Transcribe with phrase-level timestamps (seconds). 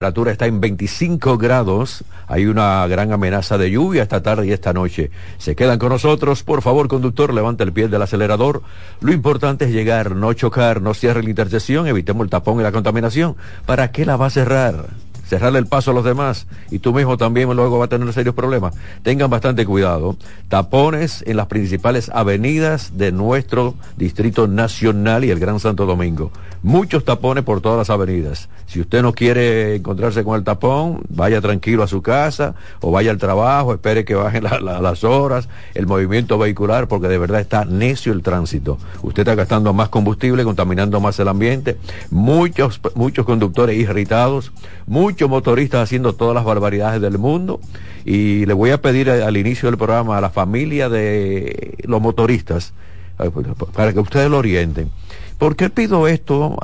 [0.00, 2.04] La temperatura está en 25 grados.
[2.28, 5.10] Hay una gran amenaza de lluvia esta tarde y esta noche.
[5.38, 6.44] Se quedan con nosotros.
[6.44, 8.62] Por favor, conductor, levanta el pie del acelerador.
[9.00, 12.70] Lo importante es llegar, no chocar, no cierre la intersección, evitemos el tapón y la
[12.70, 13.34] contaminación.
[13.66, 14.86] ¿Para qué la va a cerrar?
[15.28, 18.34] Cerrarle el paso a los demás y tú mismo también luego va a tener serios
[18.34, 18.74] problemas.
[19.02, 20.16] Tengan bastante cuidado.
[20.48, 26.30] Tapones en las principales avenidas de nuestro Distrito Nacional y el Gran Santo Domingo.
[26.62, 28.48] Muchos tapones por todas las avenidas.
[28.66, 33.10] Si usted no quiere encontrarse con el tapón, vaya tranquilo a su casa o vaya
[33.10, 38.12] al trabajo, espere que bajen las horas, el movimiento vehicular, porque de verdad está necio
[38.12, 38.78] el tránsito.
[39.02, 41.76] Usted está gastando más combustible, contaminando más el ambiente.
[42.10, 44.52] Muchos, muchos conductores irritados,
[44.86, 47.58] muchos muchos motoristas haciendo todas las barbaridades del mundo
[48.04, 52.72] y le voy a pedir al inicio del programa a la familia de los motoristas
[53.18, 53.28] eh,
[53.72, 54.92] para que ustedes lo orienten.
[55.36, 56.56] ¿Por qué pido esto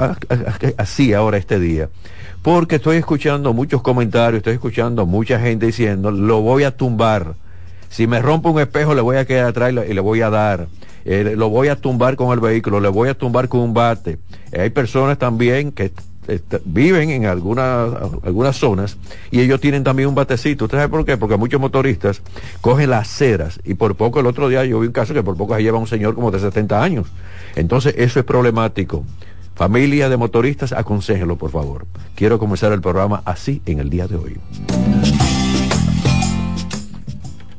[0.77, 1.89] así ahora este día?
[2.43, 7.35] Porque estoy escuchando muchos comentarios, estoy escuchando mucha gente diciendo, lo voy a tumbar.
[7.89, 10.69] Si me rompe un espejo, le voy a quedar atrás y le voy a dar.
[11.05, 14.19] Eh, lo voy a tumbar con el vehículo, le voy a tumbar con un bate.
[14.57, 15.91] hay personas también que
[16.65, 17.91] viven en algunas,
[18.23, 18.97] algunas zonas
[19.31, 20.65] y ellos tienen también un batecito.
[20.65, 21.17] ¿Usted sabe por qué?
[21.17, 22.23] Porque muchos motoristas
[22.61, 25.37] cogen las ceras y por poco el otro día yo vi un caso que por
[25.37, 27.07] poco se lleva un señor como de 70 años.
[27.57, 29.05] Entonces eso es problemático.
[29.55, 31.87] Familia de motoristas, aconséjenlo por favor.
[32.17, 34.37] Quiero comenzar el programa así en el día de hoy.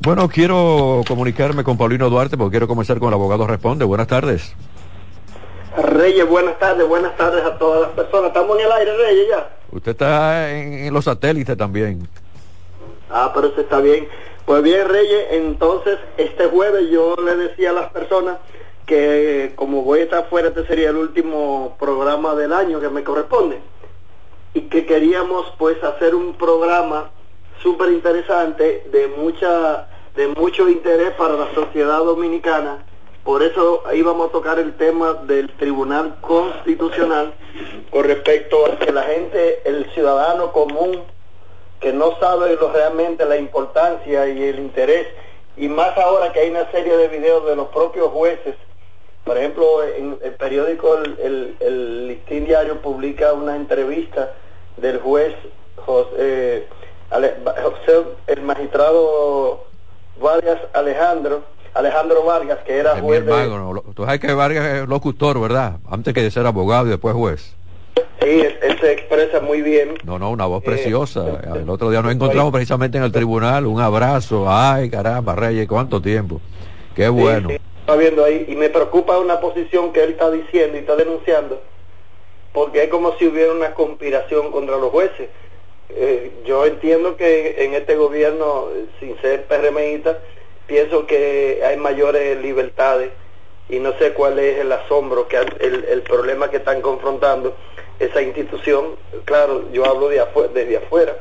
[0.00, 3.84] Bueno, quiero comunicarme con Paulino Duarte porque quiero comenzar con el abogado Responde.
[3.84, 4.54] Buenas tardes.
[5.76, 8.28] Reyes, buenas tardes, buenas tardes a todas las personas.
[8.28, 9.56] Estamos en el aire, Reyes, ya.
[9.70, 12.08] Usted está en, los satélites también.
[13.10, 14.08] Ah, pero eso está bien.
[14.46, 18.38] Pues bien, Reyes, entonces este jueves yo le decía a las personas
[18.86, 23.04] que como voy a estar fuera, este sería el último programa del año que me
[23.04, 23.58] corresponde.
[24.54, 27.10] Y que queríamos pues hacer un programa
[27.62, 32.86] súper interesante de mucha de mucho interés para la sociedad dominicana
[33.26, 37.34] por eso ahí vamos a tocar el tema del Tribunal Constitucional
[37.90, 41.02] con respecto a que la gente, el ciudadano común,
[41.80, 45.08] que no sabe lo, realmente la importancia y el interés,
[45.56, 48.54] y más ahora que hay una serie de videos de los propios jueces,
[49.24, 54.34] por ejemplo, en el periódico El, el, Listín Diario publica una entrevista
[54.76, 55.34] del juez
[55.84, 56.68] José,
[57.10, 59.64] José el magistrado
[60.20, 61.42] Vargas Alejandro,
[61.76, 63.22] Alejandro Vargas, que era juez
[63.94, 65.74] Tú sabes que Vargas es locutor, ¿verdad?
[65.90, 67.54] Antes que de ser abogado y después juez.
[68.22, 69.94] Sí, él, se expresa muy bien.
[70.04, 71.26] No, no, una voz eh, preciosa.
[71.28, 74.46] Eh, el otro día nos encontramos precisamente en el tribunal, un abrazo.
[74.48, 76.40] Ay, caramba, Reyes, ¿cuánto tiempo?
[76.94, 77.50] Qué bueno.
[77.50, 81.60] está viendo ahí, y me preocupa una posición que él está diciendo y está denunciando,
[82.52, 85.28] porque es como si hubiera una conspiración contra los jueces.
[85.90, 90.18] Eh, yo entiendo que en este gobierno, sin ser PRMista,
[90.66, 93.10] pienso que hay mayores libertades
[93.68, 97.56] y no sé cuál es el asombro, que el, el problema que están confrontando
[97.98, 98.96] esa institución.
[99.24, 100.22] Claro, yo hablo de
[100.54, 101.16] desde afuera,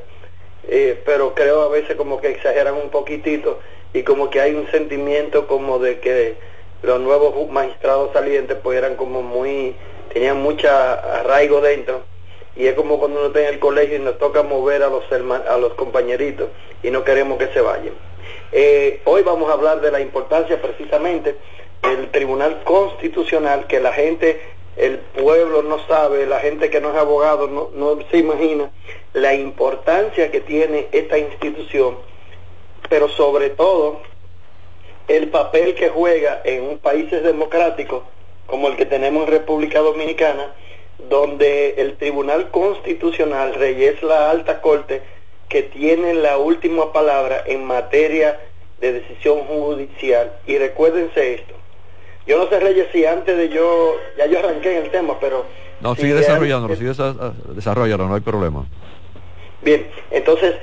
[0.67, 3.59] eh, pero creo a veces como que exageran un poquitito
[3.93, 6.35] y como que hay un sentimiento como de que
[6.83, 9.75] los nuevos magistrados salientes pues eran como muy,
[10.13, 12.01] tenían mucha arraigo dentro
[12.55, 15.03] y es como cuando uno está en el colegio y nos toca mover a los,
[15.11, 16.49] a los compañeritos
[16.83, 17.93] y no queremos que se vayan.
[18.51, 21.35] Eh, hoy vamos a hablar de la importancia precisamente
[21.81, 24.41] del Tribunal Constitucional, que la gente,
[24.77, 28.71] el pueblo no sabe, la gente que no es abogado no, no se imagina
[29.13, 31.97] la importancia que tiene esta institución,
[32.89, 34.01] pero sobre todo
[35.07, 38.03] el papel que juega en un país democrático
[38.47, 40.53] como el que tenemos en República Dominicana,
[41.09, 45.01] donde el Tribunal Constitucional, Rey, es la alta corte
[45.49, 48.39] que tiene la última palabra en materia
[48.79, 50.33] de decisión judicial.
[50.47, 51.53] Y recuérdense esto.
[52.27, 55.45] Yo no sé, Reyes, si antes de yo, ya yo arranqué en el tema, pero...
[55.79, 56.91] No, sigue desarrollándolo, sigue
[57.53, 58.65] desarrollándolo, no hay problema.
[59.61, 60.55] Bien, entonces,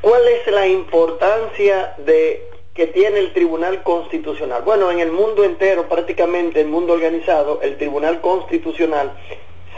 [0.00, 4.62] ¿cuál es la importancia de que tiene el Tribunal Constitucional?
[4.62, 9.12] Bueno, en el mundo entero, prácticamente el mundo organizado, el Tribunal Constitucional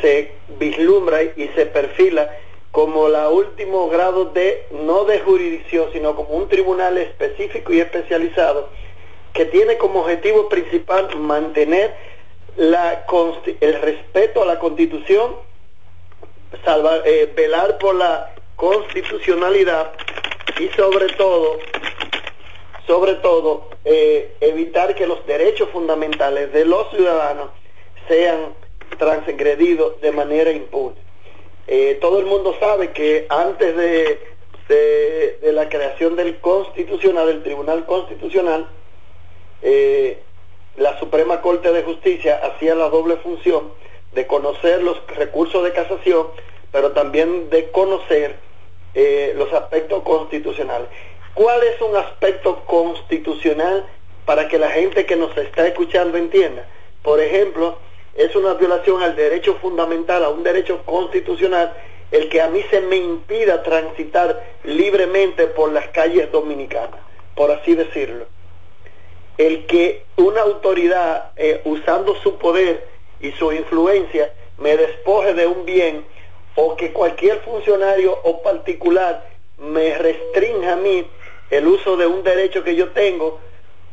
[0.01, 2.31] se vislumbra y se perfila
[2.73, 8.71] como la último grado de, no de jurisdicción, sino como un tribunal específico y especializado
[9.35, 11.95] que tiene como objetivo principal mantener
[12.57, 15.37] el respeto a la constitución,
[16.65, 19.93] salvar, eh, velar por la constitucionalidad
[20.59, 21.59] y sobre todo,
[22.87, 27.51] sobre todo, eh, evitar que los derechos fundamentales de los ciudadanos
[28.09, 28.55] sean
[28.99, 31.12] transgredidos de manera impune.
[31.67, 34.19] Eh, todo el mundo sabe que antes de,
[34.69, 38.69] de, la creación del constitucional, del Tribunal Constitucional,
[39.63, 40.19] eh,
[40.77, 43.73] la Suprema Corte de Justicia hacía la doble función
[44.13, 46.29] de conocer los recursos de casación,
[46.71, 48.37] pero también de conocer
[48.95, 50.89] eh, los aspectos constitucionales.
[51.35, 53.87] ¿Cuál es un aspecto constitucional
[54.27, 56.67] para que la gente que nos está escuchando entienda?
[57.03, 57.79] Por ejemplo,
[58.15, 61.75] es una violación al derecho fundamental, a un derecho constitucional,
[62.11, 67.01] el que a mí se me impida transitar libremente por las calles dominicanas,
[67.35, 68.27] por así decirlo.
[69.39, 72.87] El que una autoridad, eh, usando su poder
[73.21, 76.05] y su influencia, me despoje de un bien
[76.55, 79.27] o que cualquier funcionario o particular
[79.59, 81.07] me restrinja a mí
[81.51, 83.41] el uso de un derecho que yo tengo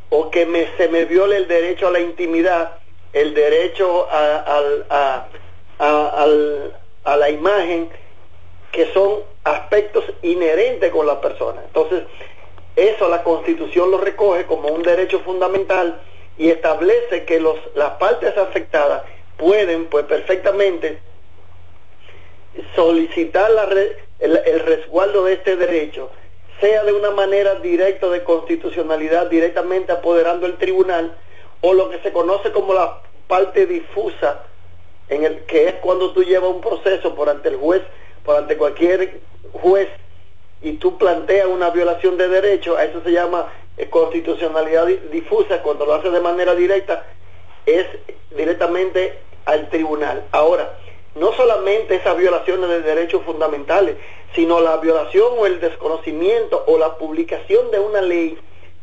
[0.10, 2.79] o que me, se me viole el derecho a la intimidad,
[3.14, 5.26] el derecho a,
[5.80, 7.90] a, la imagen,
[8.72, 11.62] que son aspectos inherentes con la persona.
[11.66, 12.04] Entonces,
[12.76, 16.00] eso la Constitución lo recoge como un derecho fundamental
[16.38, 19.04] y establece que los, las partes afectadas
[19.38, 21.00] pueden, pues perfectamente,
[22.76, 23.68] solicitar la
[24.20, 26.12] el, resguardo de este derecho,
[26.60, 31.16] sea de una manera directa de constitucionalidad, directamente apoderando el tribunal,
[31.62, 34.44] o lo que se conoce como la parte difusa,
[35.10, 37.82] en el que es cuando tú llevas un proceso por ante el juez,
[38.24, 39.20] por ante cualquier
[39.54, 39.90] juez,
[40.62, 45.86] y tú planteas una violación de derecho, a eso se llama eh, constitucionalidad difusa, cuando
[45.86, 47.06] lo hace de manera directa,
[47.66, 47.86] es
[48.36, 50.26] directamente al tribunal.
[50.32, 50.78] Ahora,
[51.16, 53.96] no solamente esas violaciones de derechos fundamentales,
[54.36, 58.38] sino la violación o el desconocimiento o la publicación de una ley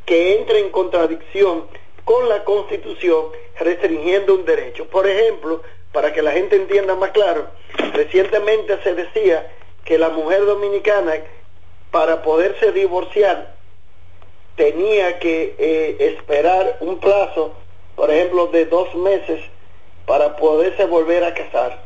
[0.04, 1.64] que entre en contradicción
[2.06, 3.26] con la Constitución
[3.58, 4.86] restringiendo un derecho.
[4.86, 5.60] Por ejemplo,
[5.92, 7.48] para que la gente entienda más claro,
[7.94, 9.52] recientemente se decía
[9.84, 11.14] que la mujer dominicana
[11.90, 13.56] para poderse divorciar
[14.54, 17.54] tenía que eh, esperar un plazo,
[17.96, 19.40] por ejemplo, de dos meses
[20.06, 21.82] para poderse volver a casar.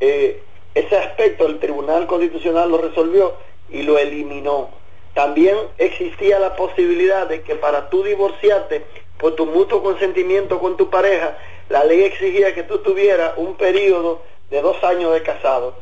[0.00, 0.42] Eh,
[0.74, 3.34] ese aspecto el Tribunal Constitucional lo resolvió
[3.68, 4.70] y lo eliminó.
[5.12, 8.82] También existía la posibilidad de que para tú divorciarte
[9.20, 11.36] por tu mutuo consentimiento con tu pareja,
[11.68, 15.74] la ley exigía que tú tuvieras un periodo de dos años de casado.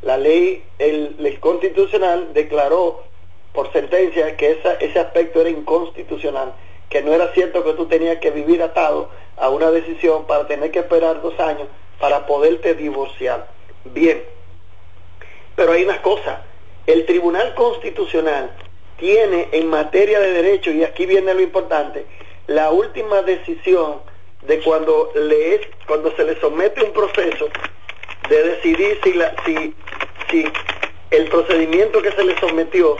[0.00, 3.04] La ley, el, constitucional declaró
[3.52, 6.54] por sentencia que ese aspecto era inconstitucional,
[6.88, 10.70] que no era cierto que tú tenías que vivir atado a una decisión para tener
[10.70, 11.68] que esperar dos años
[12.00, 13.48] para poderte divorciar.
[13.84, 14.22] Bien,
[15.54, 16.42] pero hay una cosa,
[16.86, 18.50] el Tribunal Constitucional
[18.98, 22.06] tiene en materia de derecho, y aquí viene lo importante,
[22.46, 24.00] la última decisión
[24.42, 27.48] de cuando, le es, cuando se le somete un proceso
[28.28, 29.74] de decidir si, la, si,
[30.30, 30.44] si
[31.10, 32.96] el procedimiento que se le sometió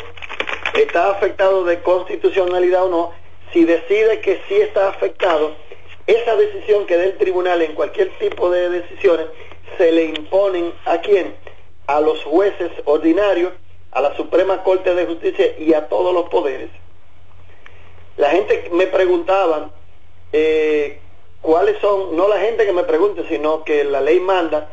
[0.74, 3.12] está afectado de constitucionalidad o no,
[3.52, 5.54] si decide que sí está afectado,
[6.06, 9.26] esa decisión que dé el tribunal en cualquier tipo de decisiones
[9.78, 11.34] se le imponen a quién?
[11.86, 13.52] A los jueces ordinarios,
[13.92, 16.70] a la Suprema Corte de Justicia y a todos los poderes.
[18.16, 19.70] La gente me preguntaba
[20.32, 20.98] eh,
[21.42, 24.70] cuáles son, no la gente que me pregunte, sino que la ley manda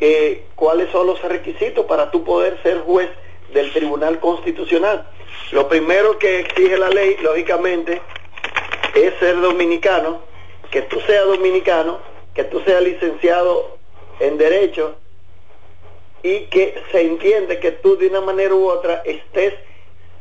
[0.00, 3.10] eh, cuáles son los requisitos para tú poder ser juez
[3.52, 5.06] del Tribunal Constitucional.
[5.52, 8.00] Lo primero que exige la ley, lógicamente,
[8.94, 10.20] es ser dominicano,
[10.70, 11.98] que tú seas dominicano,
[12.34, 13.78] que tú seas licenciado
[14.20, 14.94] en Derecho
[16.22, 19.54] y que se entiende que tú de una manera u otra estés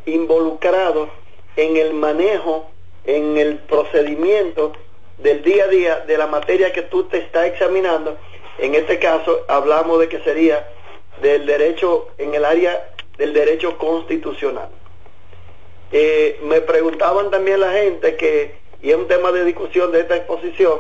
[0.06, 1.10] involucrado
[1.56, 2.70] en el manejo,
[3.06, 4.74] en el procedimiento
[5.18, 8.18] del día a día de la materia que tú te estás examinando.
[8.58, 10.68] En este caso hablamos de que sería
[11.22, 14.70] del derecho en el área del derecho constitucional.
[15.92, 20.16] Eh, me preguntaban también la gente que, y es un tema de discusión de esta
[20.16, 20.80] exposición,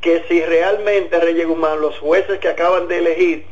[0.00, 3.46] que si realmente Reyes Guzmán, los jueces que acaban de elegir,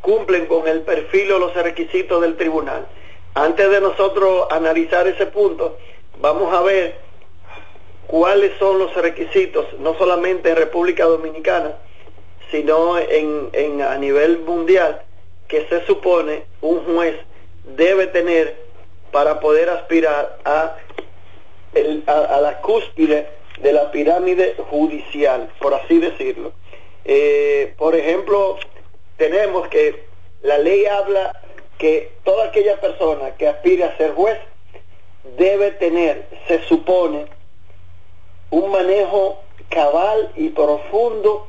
[0.00, 2.86] cumplen con el perfil o los requisitos del tribunal.
[3.34, 5.78] Antes de nosotros analizar ese punto,
[6.20, 6.96] vamos a ver
[8.06, 11.76] cuáles son los requisitos, no solamente en República Dominicana,
[12.50, 15.02] sino en, a nivel mundial,
[15.46, 17.16] que se supone un juez
[17.76, 18.56] debe tener
[19.12, 20.76] para poder aspirar a,
[22.06, 23.28] a la cúspide
[23.62, 26.52] de la pirámide judicial, por así decirlo.
[27.04, 28.58] Eh, por ejemplo,
[29.16, 30.04] tenemos que
[30.42, 31.32] la ley habla
[31.80, 34.38] que toda aquella persona que aspire a ser juez
[35.38, 37.26] debe tener, se supone,
[38.50, 41.48] un manejo cabal y profundo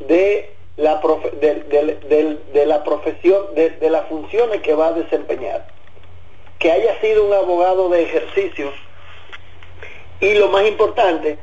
[0.00, 1.00] de la
[1.40, 5.66] de, la profesión, de, de las funciones que va a desempeñar.
[6.58, 8.70] Que haya sido un abogado de ejercicio
[10.20, 11.38] y lo más importante,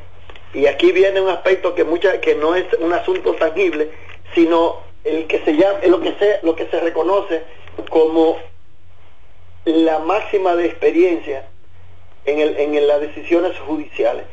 [0.54, 3.90] y aquí viene un aspecto que mucha, que no es un asunto tangible,
[4.36, 7.44] sino el que se llama, lo que se, lo que se reconoce
[7.90, 8.38] como
[9.66, 11.48] la máxima de experiencia
[12.26, 14.26] en, el, en las decisiones judiciales,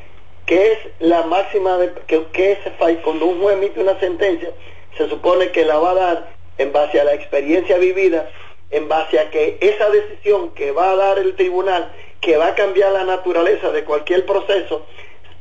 [0.46, 2.58] que es la máxima de que, que es
[3.02, 4.50] cuando un juez emite una sentencia,
[4.96, 8.30] se supone que la va a dar en base a la experiencia vivida,
[8.70, 12.54] en base a que esa decisión que va a dar el tribunal, que va a
[12.54, 14.86] cambiar la naturaleza de cualquier proceso,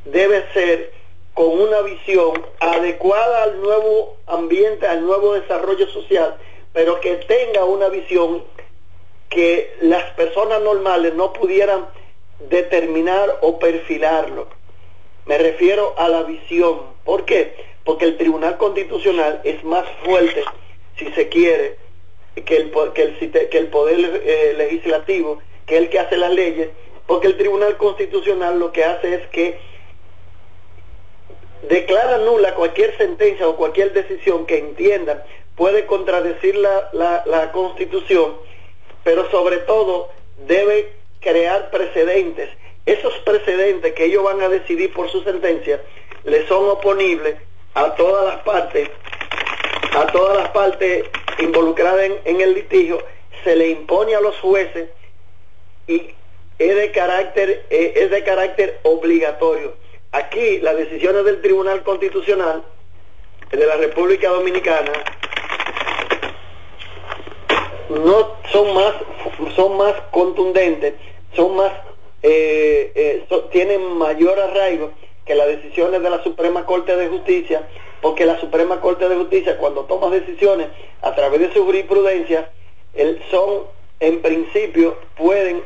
[0.04, 0.92] debe ser
[1.34, 6.36] con una visión adecuada al nuevo ambiente, al nuevo desarrollo social,
[6.76, 8.44] pero que tenga una visión
[9.30, 11.86] que las personas normales no pudieran
[12.50, 14.46] determinar o perfilarlo.
[15.24, 16.82] Me refiero a la visión.
[17.02, 17.54] ¿Por qué?
[17.82, 20.44] Porque el Tribunal Constitucional es más fuerte,
[20.98, 21.76] si se quiere,
[22.44, 26.68] que el, que el, Poder eh, Legislativo, que el que hace las leyes,
[27.06, 29.58] porque el Tribunal Constitucional lo que hace es que
[31.70, 35.24] declara nula cualquier sentencia o cualquier decisión que entienda
[35.56, 36.90] puede contradecir la,
[37.26, 38.36] la Constitución,
[39.02, 40.10] pero sobre todo
[40.46, 42.50] debe crear precedentes.
[42.84, 45.80] Esos precedentes que ellos van a decidir por su sentencia
[46.24, 47.36] le son oponibles
[47.74, 48.88] a todas las partes,
[49.92, 51.04] a todas las partes
[51.38, 53.02] involucradas en, el litigio,
[53.44, 54.88] se le impone a los jueces
[55.86, 56.14] y
[56.58, 59.74] es de carácter, eh, es de carácter obligatorio.
[60.12, 62.62] Aquí las decisiones del Tribunal Constitucional
[63.50, 64.92] de la República Dominicana
[67.88, 68.94] no son más
[69.54, 70.94] son más contundentes,
[71.34, 71.72] son más
[72.22, 74.92] eh, eh, tienen mayor arraigo
[75.24, 77.68] que las decisiones de la Suprema Corte de Justicia,
[78.00, 80.68] porque la Suprema Corte de Justicia cuando toma decisiones
[81.02, 82.50] a través de su jurisprudencia,
[82.94, 83.64] el, son
[84.00, 85.62] en principio pueden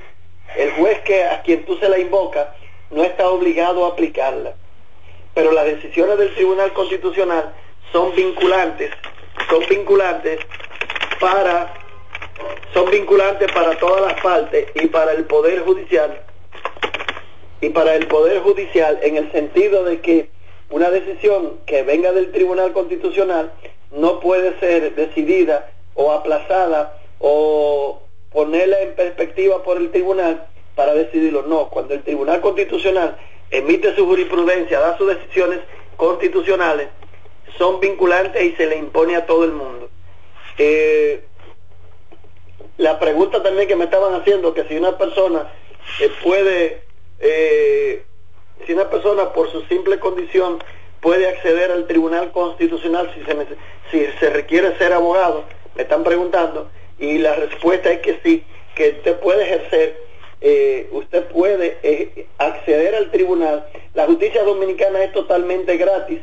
[0.57, 2.55] el juez que a quien tú se la invoca
[2.91, 4.55] no está obligado a aplicarla.
[5.35, 7.55] Pero las decisiones del Tribunal Constitucional
[7.93, 8.91] son vinculantes,
[9.49, 10.41] son vinculantes
[11.21, 11.73] para
[12.73, 16.21] son vinculantes para todas las partes y para el poder judicial
[17.61, 20.31] y para el poder judicial en el sentido de que
[20.71, 23.53] una decisión que venga del Tribunal Constitucional
[23.91, 31.43] no puede ser decidida o aplazada o ponerla en perspectiva por el tribunal para decidirlo.
[31.43, 33.17] No, cuando el Tribunal Constitucional
[33.51, 35.59] emite su jurisprudencia, da sus decisiones
[35.97, 36.89] constitucionales,
[37.59, 39.91] son vinculantes y se le impone a todo el mundo.
[40.57, 41.25] Eh,
[42.81, 45.51] la pregunta también que me estaban haciendo, que si una persona
[46.01, 46.83] eh, puede,
[47.21, 48.03] eh,
[48.67, 50.59] si una persona por su simple condición
[51.01, 53.47] puede acceder al Tribunal Constitucional si se,
[53.91, 55.45] si se requiere ser abogado,
[55.75, 58.45] me están preguntando, y la respuesta es que sí,
[58.75, 60.01] que usted puede ejercer,
[60.41, 63.67] eh, usted puede eh, acceder al tribunal.
[63.93, 66.21] La justicia dominicana es totalmente gratis,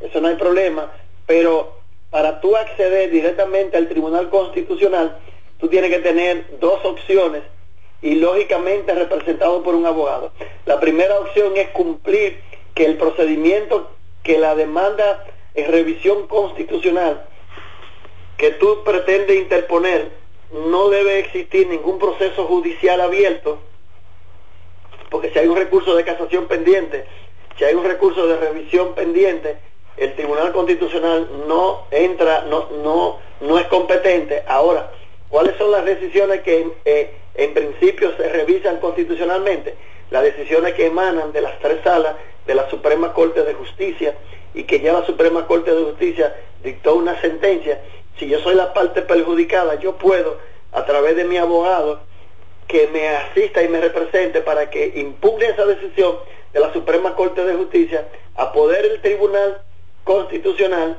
[0.00, 0.92] eso no hay problema,
[1.26, 1.78] pero
[2.10, 5.18] para tú acceder directamente al Tribunal Constitucional,
[5.58, 7.42] tú tienes que tener dos opciones
[8.02, 10.32] y lógicamente representado por un abogado.
[10.66, 12.40] La primera opción es cumplir
[12.74, 13.90] que el procedimiento
[14.22, 17.26] que la demanda en revisión constitucional
[18.36, 20.10] que tú pretendes interponer,
[20.52, 23.58] no debe existir ningún proceso judicial abierto,
[25.10, 27.06] porque si hay un recurso de casación pendiente,
[27.56, 29.56] si hay un recurso de revisión pendiente,
[29.96, 34.42] el Tribunal Constitucional no entra, no, no, no es competente.
[34.46, 34.92] Ahora,
[35.34, 39.74] ¿cuáles son las decisiones que eh, en principio se revisan constitucionalmente?
[40.12, 42.14] Las decisiones que emanan de las tres salas
[42.46, 44.14] de la Suprema Corte de Justicia
[44.54, 47.80] y que ya la Suprema Corte de Justicia dictó una sentencia
[48.16, 50.38] si yo soy la parte perjudicada, yo puedo,
[50.70, 51.98] a través de mi abogado,
[52.68, 56.14] que me asista y me represente para que impugne esa decisión
[56.52, 59.62] de la Suprema Corte de Justicia a poder el Tribunal
[60.04, 60.96] Constitucional,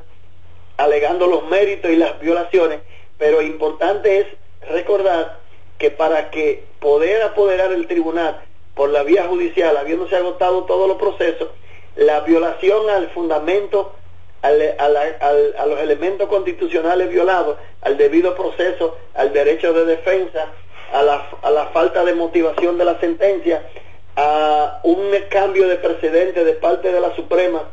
[0.75, 2.81] alegando los méritos y las violaciones,
[3.17, 4.27] pero importante es
[4.69, 5.39] recordar
[5.77, 8.41] que para que poder apoderar el tribunal
[8.73, 11.49] por la vía judicial, habiéndose agotado todos los procesos,
[11.95, 13.93] la violación al fundamento
[14.41, 20.51] a los elementos constitucionales violados, al debido proceso, al derecho de defensa,
[20.93, 23.67] a la, a la falta de motivación de la sentencia,
[24.15, 27.63] a un cambio de precedente de parte de la Suprema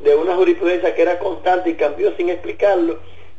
[0.00, 2.98] de una jurisprudencia que era constante y cambió sin explicarlo,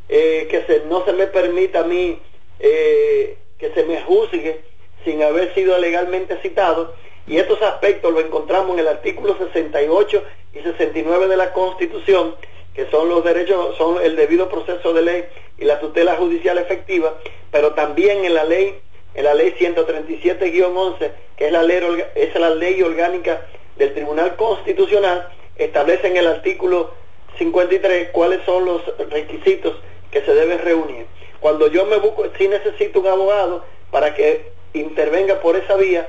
[0.09, 2.19] eh, que se, no se me permita a mí
[2.59, 4.61] eh, que se me juzgue
[5.03, 6.93] sin haber sido legalmente citado.
[7.27, 12.35] Y estos aspectos los encontramos en el artículo 68 y 69 de la Constitución,
[12.73, 15.25] que son los derechos, son el debido proceso de ley
[15.57, 17.15] y la tutela judicial efectiva,
[17.51, 18.75] pero también en la ley,
[19.15, 21.81] en la ley 137-11, que es la ley,
[22.15, 23.45] es la ley orgánica
[23.77, 26.93] del Tribunal Constitucional, establece en el artículo
[27.37, 29.75] 53 cuáles son los requisitos
[30.15, 31.07] que se deben reunir.
[31.41, 36.07] Cuando yo me busco, sí necesito un abogado para que intervenga por esa vía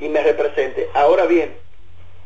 [0.00, 0.88] y me represente.
[0.94, 1.52] Ahora bien,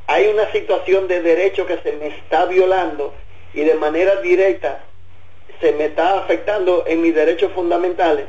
[0.07, 3.13] hay una situación de derecho que se me está violando
[3.55, 4.85] y de manera directa
[5.61, 8.27] se me está afectando en mis derechos fundamentales,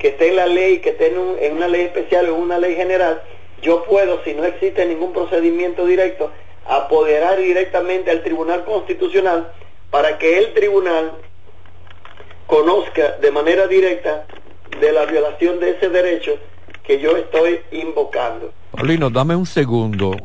[0.00, 2.74] que esté en la ley, que esté en, una ley especial o en una ley
[2.74, 3.22] general,
[3.62, 6.32] yo puedo, si no existe ningún procedimiento directo,
[6.66, 9.52] apoderar directamente al Tribunal Constitucional
[9.90, 11.12] para que el tribunal
[12.46, 14.26] conozca de manera directa
[14.80, 16.32] de la violación de ese derecho
[16.84, 18.52] que yo estoy invocando.
[18.72, 20.16] Paulino, dame un segundo.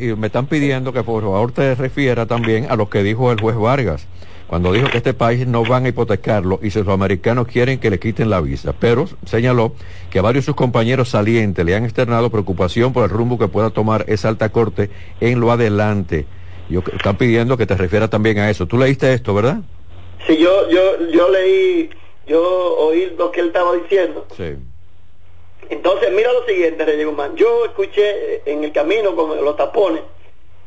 [0.00, 3.40] y me están pidiendo que por favor te refiera también a lo que dijo el
[3.40, 4.06] juez Vargas,
[4.46, 7.90] cuando dijo que este país no van a hipotecarlo y si los americanos quieren que
[7.90, 8.74] le quiten la visa.
[8.78, 9.74] Pero señaló
[10.10, 13.70] que varios de sus compañeros salientes le han externado preocupación por el rumbo que pueda
[13.70, 14.90] tomar esa alta corte
[15.20, 16.26] en lo adelante.
[16.70, 18.66] Yo, están pidiendo que te refiera también a eso.
[18.66, 19.58] Tú leíste esto, ¿verdad?
[20.26, 21.90] Sí, yo, yo, yo leí,
[22.26, 24.26] yo oí lo que él estaba diciendo.
[24.36, 24.54] Sí.
[25.68, 27.34] Entonces, mira lo siguiente, Reyes Guzmán.
[27.34, 30.02] Yo escuché en el camino con los tapones,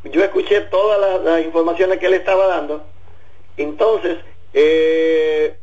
[0.03, 2.83] yo escuché todas las, informaciones que él estaba dando.
[3.55, 4.17] Entonces,
[4.53, 5.55] eh,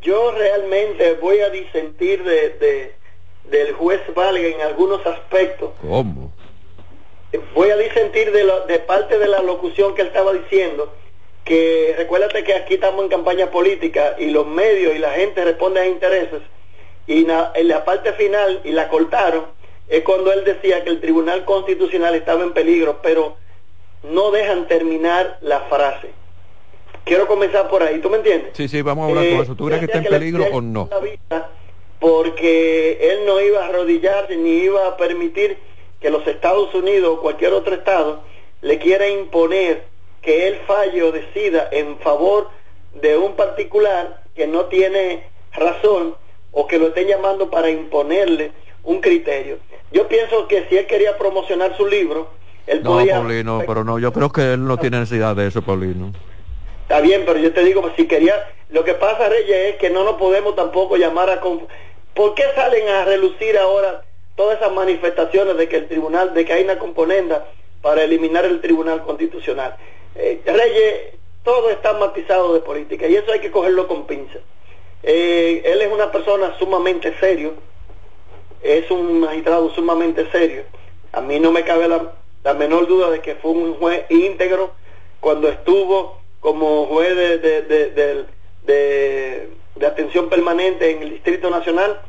[0.00, 2.92] yo realmente voy a disentir de,
[3.50, 5.70] del juez Valga en algunos aspectos.
[5.80, 6.27] ¿Cómo?
[7.54, 10.92] Voy a disentir de, de parte de la locución que él estaba diciendo,
[11.44, 15.80] que recuérdate que aquí estamos en campaña política y los medios y la gente responde
[15.80, 16.42] a intereses
[17.08, 19.46] y en la parte final, y la cortaron,
[19.88, 23.36] es cuando él decía que el Tribunal Constitucional estaba en peligro, pero
[24.02, 26.10] no dejan terminar la frase.
[27.04, 28.50] Quiero comenzar por ahí, ¿tú me entiendes?
[28.52, 29.54] Sí, sí, vamos a hablar con eso.
[29.54, 30.90] ¿Tú crees que está en peligro o no?
[31.98, 35.56] Porque él no iba a arrodillarse ni iba a permitir
[36.00, 38.22] que los Estados Unidos o cualquier otro Estado
[38.60, 39.84] le quiera imponer
[40.22, 42.48] que él falle o decida en favor
[42.94, 46.14] de un particular que no tiene razón
[46.52, 48.52] o que lo estén llamando para imponerle
[48.84, 49.58] un criterio.
[49.92, 52.28] Yo pienso que si él quería promocionar su libro,
[52.66, 56.12] él no, Paulino, pero no, yo creo que él no tiene necesidad de eso, Paulino.
[56.82, 58.34] Está bien, pero yo te digo, si quería,
[58.70, 61.40] lo que pasa, Reyes, es que no nos podemos tampoco llamar a...
[61.40, 64.02] ¿Por qué salen a relucir ahora
[64.38, 67.44] todas esas manifestaciones de que el tribunal, de que hay una componenda
[67.82, 69.76] para eliminar el tribunal constitucional?
[70.14, 74.38] Eh, Reyes, todo está matizado de política y eso hay que cogerlo con pinza.
[75.02, 77.54] Eh, él es una persona sumamente serio,
[78.62, 80.62] es un magistrado sumamente serio.
[81.12, 84.70] A mí no me cabe la, menor duda de que fue un juez íntegro
[85.20, 88.26] cuando estuvo como juez de, de,
[88.64, 92.00] de, atención permanente en el Distrito Nacional.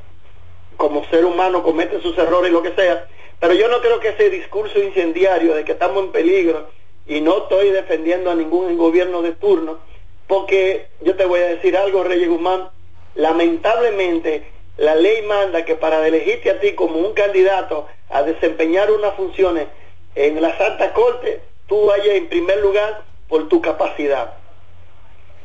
[0.79, 3.05] Como ser humano comete sus errores y lo que sea.
[3.37, 6.69] Pero yo no creo que ese discurso incendiario de que estamos en peligro
[7.05, 9.79] y no estoy defendiendo a ningún gobierno de turno,
[10.25, 12.69] porque yo te voy a decir algo, Reyes Guzmán,
[13.15, 14.43] lamentablemente
[14.77, 19.67] la ley manda que para elegirte a ti como un candidato a desempeñar unas funciones
[20.15, 24.35] en la Santa Corte, tú vayas en primer lugar por tu capacidad,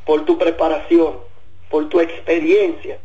[0.07, 1.19] por tu preparación,
[1.71, 3.01] por tu experiencia.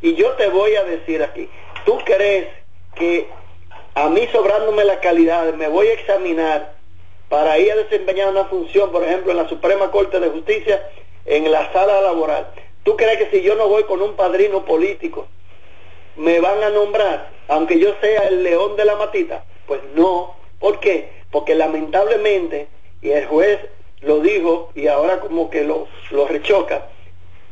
[0.00, 1.48] Y yo te voy a decir aquí,
[1.84, 2.48] ¿tú crees
[2.94, 3.28] que
[3.94, 6.74] a mí sobrándome la calidad me voy a examinar
[7.28, 10.86] para ir a desempeñar una función, por ejemplo, en la Suprema Corte de Justicia,
[11.24, 12.48] en la sala laboral?
[12.82, 15.26] ¿Tú crees que si yo no voy con un padrino político,
[16.16, 19.44] me van a nombrar, aunque yo sea el león de la matita?
[19.66, 20.34] Pues no.
[20.58, 21.10] ¿Por qué?
[21.30, 22.68] Porque lamentablemente,
[23.00, 23.58] y el juez
[24.00, 26.88] lo dijo y ahora como que lo, lo rechoca,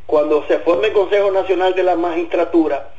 [0.05, 2.93] cuando se forme el Consejo Nacional de la Magistratura,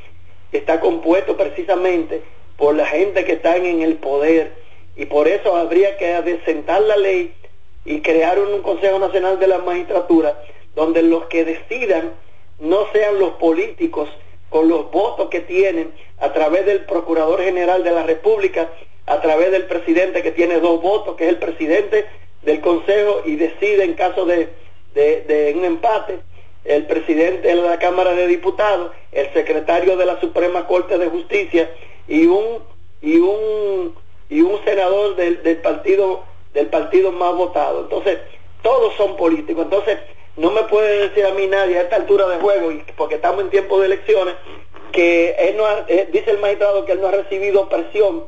[0.53, 2.23] está compuesto precisamente
[2.57, 4.53] por la gente que está en el poder.
[4.97, 7.33] Y por eso habría que adecentar la ley
[7.85, 10.39] y crear un Consejo Nacional de la Magistratura
[10.75, 12.13] donde los que decidan
[12.61, 14.09] no sean los políticos
[14.49, 18.69] con los votos que tienen a través del Procurador General de la República,
[19.07, 22.07] a través del presidente que tiene dos votos, que es el presidente
[22.43, 24.49] del Consejo y decide en caso de,
[24.95, 26.19] de, un empate,
[26.65, 31.71] el presidente de la Cámara de Diputados, el secretario de la Suprema Corte de Justicia
[32.09, 32.63] y un
[33.01, 33.95] y un
[34.29, 37.83] y un senador del, del partido del partido más votado.
[37.83, 38.19] Entonces,
[38.63, 39.65] todos son políticos.
[39.65, 39.99] Entonces,
[40.37, 43.43] no me puede decir a mí nadie a esta altura de juego, y porque estamos
[43.43, 44.35] en tiempo de elecciones,
[44.93, 48.27] que él no eh, dice el magistrado que él no ha recibido presión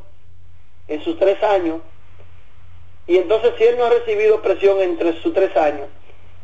[0.89, 1.81] en sus tres años
[3.07, 5.89] Y entonces si él no ha recibido presión entre sus tres años,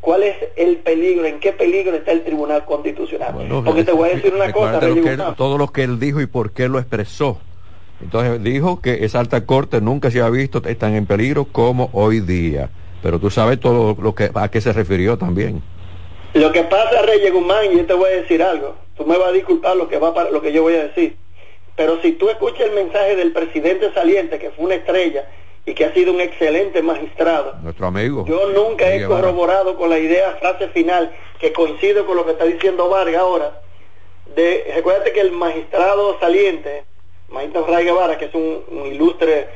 [0.00, 1.26] ¿cuál es el peligro?
[1.26, 3.34] ¿En qué peligro está el Tribunal Constitucional?
[3.64, 4.80] Porque te voy a decir una cosa.
[4.80, 7.38] Lo todo lo que él dijo y por qué lo expresó.
[8.02, 12.20] Entonces dijo que esa alta corte nunca se ha visto tan en peligro como hoy
[12.20, 12.70] día.
[13.02, 15.62] Pero tú sabes todo lo que a qué se refirió también.
[16.34, 18.76] Lo que pasa, Reyes Guzmán, y yo te voy a decir algo.
[18.96, 21.16] Tú me vas a disculpar lo que va para, lo que yo voy a decir.
[21.76, 25.24] Pero si tú escuchas el mensaje del presidente saliente, que fue una estrella
[25.66, 27.55] y que ha sido un excelente magistrado.
[27.62, 28.25] Nuestro amigo.
[28.27, 32.44] Yo nunca he corroborado con la idea, frase final, que coincide con lo que está
[32.44, 33.61] diciendo Vargas ahora.
[34.35, 36.85] De, recuérdate que el magistrado saliente,
[37.31, 39.49] Maestro Ray Guevara, que es un, ilustre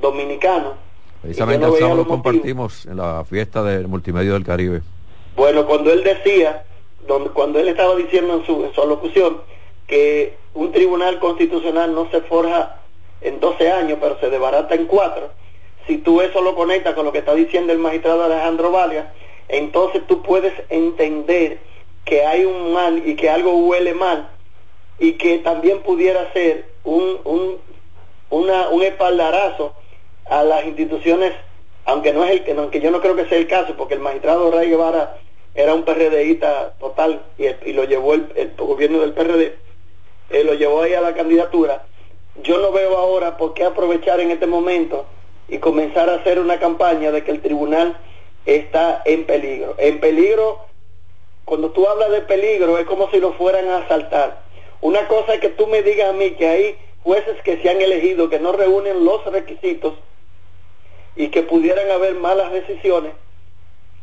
[0.00, 0.74] dominicano.
[1.20, 4.82] Precisamente el sábado compartimos en la fiesta del multimedia del Caribe.
[5.36, 6.64] Bueno, cuando él decía,
[7.06, 9.38] donde, cuando él estaba diciendo en su, en su alocución,
[9.86, 12.80] que un tribunal constitucional no se forja
[13.20, 15.30] en 12 años, pero se desbarata en 4,
[15.86, 19.12] si tú eso lo conectas con lo que está diciendo el magistrado Alejandro Valia,
[19.48, 21.58] entonces tú puedes entender
[22.04, 24.28] que hay un mal y que algo huele mal
[24.98, 27.58] y que también pudiera ser un, un,
[28.30, 29.74] una, un espaldarazo
[30.26, 31.32] a las instituciones,
[31.84, 34.50] aunque no es el aunque yo no creo que sea el caso, porque el magistrado
[34.50, 35.18] Ray Guevara
[35.54, 39.56] era un PRDista total y, y lo llevó el, el, gobierno del PRD,
[40.30, 41.84] eh, lo llevó ahí a la candidatura.
[42.42, 45.04] Yo no veo ahora por qué aprovechar en este momento
[45.48, 47.96] y comenzar a hacer una campaña de que el tribunal
[48.46, 49.74] está en peligro.
[49.78, 50.60] En peligro,
[51.44, 54.42] cuando tú hablas de peligro, es como si lo fueran a asaltar.
[54.80, 57.80] Una cosa es que tú me digas a mí que hay jueces que se han
[57.80, 59.94] elegido que no reúnen los requisitos
[61.16, 63.12] y que pudieran haber malas decisiones,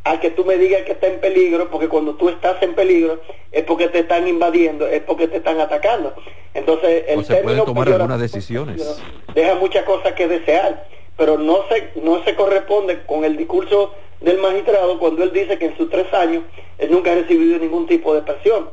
[0.03, 3.19] a que tú me digas que está en peligro, porque cuando tú estás en peligro
[3.51, 6.13] es porque te están invadiendo, es porque te están atacando.
[6.53, 9.01] Entonces, el o se pueden tomar algunas decisiones.
[9.33, 10.87] Deja muchas cosas que desear,
[11.19, 15.65] pero no se, no se corresponde con el discurso del magistrado cuando él dice que
[15.65, 16.43] en sus tres años
[16.77, 18.69] él nunca ha recibido ningún tipo de presión.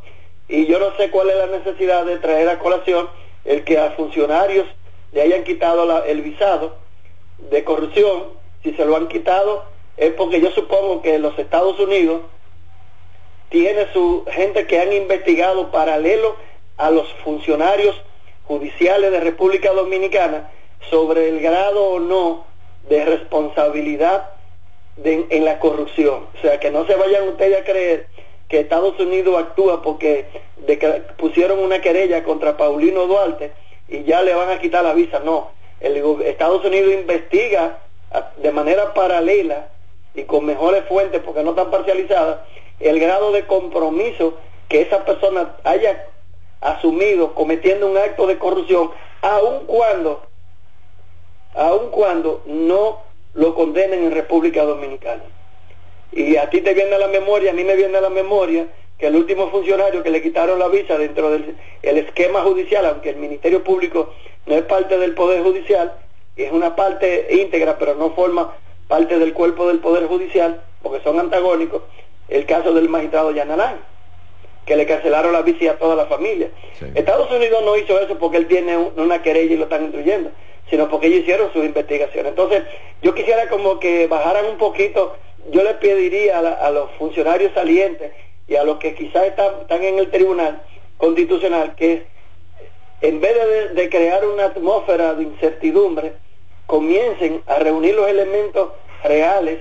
[0.48, 3.08] Y yo no sé cuál es la necesidad de traer a colación
[3.44, 4.64] el que a funcionarios
[5.10, 6.76] le hayan quitado el visado
[7.50, 8.26] de corrupción,
[8.62, 9.64] si se lo han quitado
[9.96, 12.20] es porque yo supongo que los Estados Unidos
[13.48, 16.36] tiene su gente que han investigado paralelo
[16.76, 18.00] a los funcionarios
[18.44, 20.48] judiciales de República Dominicana
[20.90, 22.44] sobre el grado o no
[22.88, 24.30] de responsabilidad
[25.04, 26.26] en la corrupción.
[26.36, 28.06] O sea, que no se vayan ustedes a creer
[28.48, 30.26] que Estados Unidos actúa porque
[31.18, 33.52] pusieron una querella contra Paulino Duarte
[33.88, 35.20] y ya le van a quitar la visa.
[35.20, 37.78] No, el, Estados Unidos investiga
[38.36, 39.68] de manera paralela
[40.14, 42.38] y con mejores fuentes porque no están parcializadas
[42.80, 44.34] el grado de compromiso
[44.68, 46.06] que esa persona haya
[46.60, 48.90] asumido cometiendo un acto de corrupción,
[49.22, 50.22] aun cuando,
[51.56, 53.00] aun cuando no
[53.34, 55.22] lo condenen en República Dominicana.
[56.12, 58.66] Y a ti te viene a la memoria, a mí me viene a la memoria
[58.98, 63.16] que el último funcionario que le quitaron la visa dentro del esquema judicial, aunque el
[63.16, 64.12] Ministerio Público
[64.46, 65.92] no es parte del Poder Judicial,
[66.36, 68.54] es una parte íntegra, pero no forma
[68.88, 71.82] parte del cuerpo del Poder Judicial, porque son antagónicos,
[72.28, 73.76] el caso del magistrado Yanalán,
[74.64, 76.50] que le cancelaron la visa a toda la familia.
[76.94, 80.30] Estados Unidos no hizo eso porque él tiene una querella y lo están instruyendo,
[80.68, 82.30] sino porque ellos hicieron sus investigaciones.
[82.30, 82.62] Entonces,
[83.02, 85.16] yo quisiera como que bajaran un poquito,
[85.50, 88.12] yo le pediría a, los funcionarios salientes
[88.48, 90.62] y a los que quizás están, en el tribunal
[90.96, 92.04] constitucional que
[93.02, 96.14] en vez de crear una atmósfera de incertidumbre,
[96.66, 98.70] comiencen a reunir los elementos
[99.04, 99.60] reales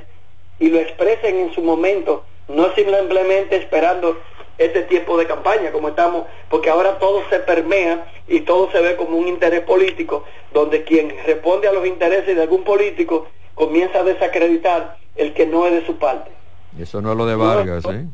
[0.59, 4.17] y lo expresen en su momento, no simplemente esperando
[4.57, 8.95] este tiempo de campaña como estamos, porque ahora todo se permea y todo se ve
[8.95, 14.03] como un interés político, donde quien responde a los intereses de algún político comienza a
[14.03, 16.31] desacreditar el que no es de su parte.
[16.79, 18.05] Eso no es lo de Vargas, ¿eh?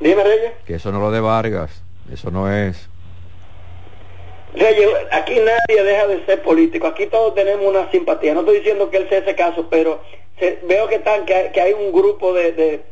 [0.00, 0.52] Dime, Reyes.
[0.66, 1.82] Que eso no es lo de Vargas,
[2.12, 2.88] eso no es.
[4.54, 8.34] Reyes, aquí nadie deja de ser político, aquí todos tenemos una simpatía.
[8.34, 10.00] No estoy diciendo que él sea ese caso, pero
[10.64, 12.82] veo que, están, que, hay, un grupo de,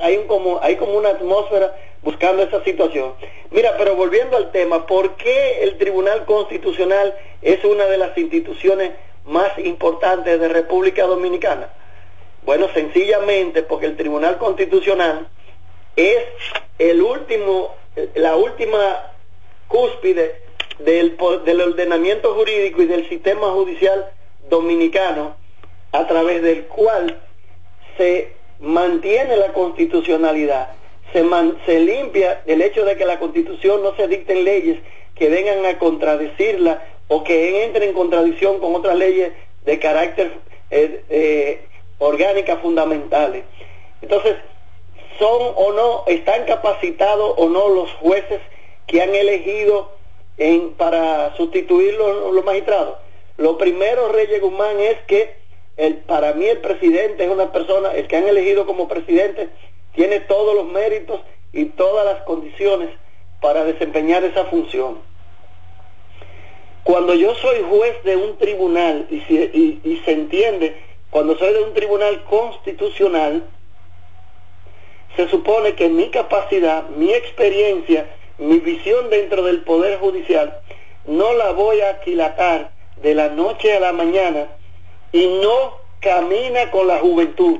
[0.00, 3.14] hay, un como, hay como una atmósfera buscando esa situación.
[3.50, 8.92] Mira, pero volviendo al tema, ¿por qué el Tribunal Constitucional es una de las instituciones
[9.24, 11.72] más importantes de República Dominicana?
[12.44, 15.28] Bueno, sencillamente porque el Tribunal Constitucional
[15.96, 16.24] es
[16.78, 17.74] el último,
[18.14, 19.12] la última
[19.66, 20.42] cúspide
[20.78, 24.06] del, del ordenamiento jurídico y del sistema judicial
[24.48, 25.36] dominicano
[25.92, 27.20] a través del cual
[27.96, 30.70] se mantiene la constitucionalidad,
[31.12, 31.24] se,
[31.66, 34.78] se limpia el hecho de que la constitución no se dicten leyes
[35.14, 39.32] que vengan a contradecirla o que entren en contradicción con otras leyes
[39.64, 40.32] de carácter
[40.70, 41.60] eh, eh,
[42.62, 43.44] fundamentales.
[44.02, 44.36] Entonces,
[45.18, 48.40] son o no, están capacitados o no los jueces
[48.86, 49.90] que han elegido
[50.36, 52.98] en, para sustituir los, los magistrados.
[53.36, 55.34] Lo primero, Reyes Guzmán, es que
[55.78, 59.48] el, para mí el presidente es una persona, el que han elegido como presidente,
[59.94, 61.20] tiene todos los méritos
[61.52, 62.90] y todas las condiciones
[63.40, 64.98] para desempeñar esa función.
[66.82, 70.76] Cuando yo soy juez de un tribunal y, y se entiende,
[71.10, 73.44] cuando soy de un tribunal constitucional,
[75.14, 78.06] se supone que mi capacidad, mi experiencia,
[78.38, 80.60] mi visión dentro del Poder Judicial,
[81.06, 84.57] no la voy a aquilatar de la noche a la mañana
[85.12, 87.58] y no camina con la juventud.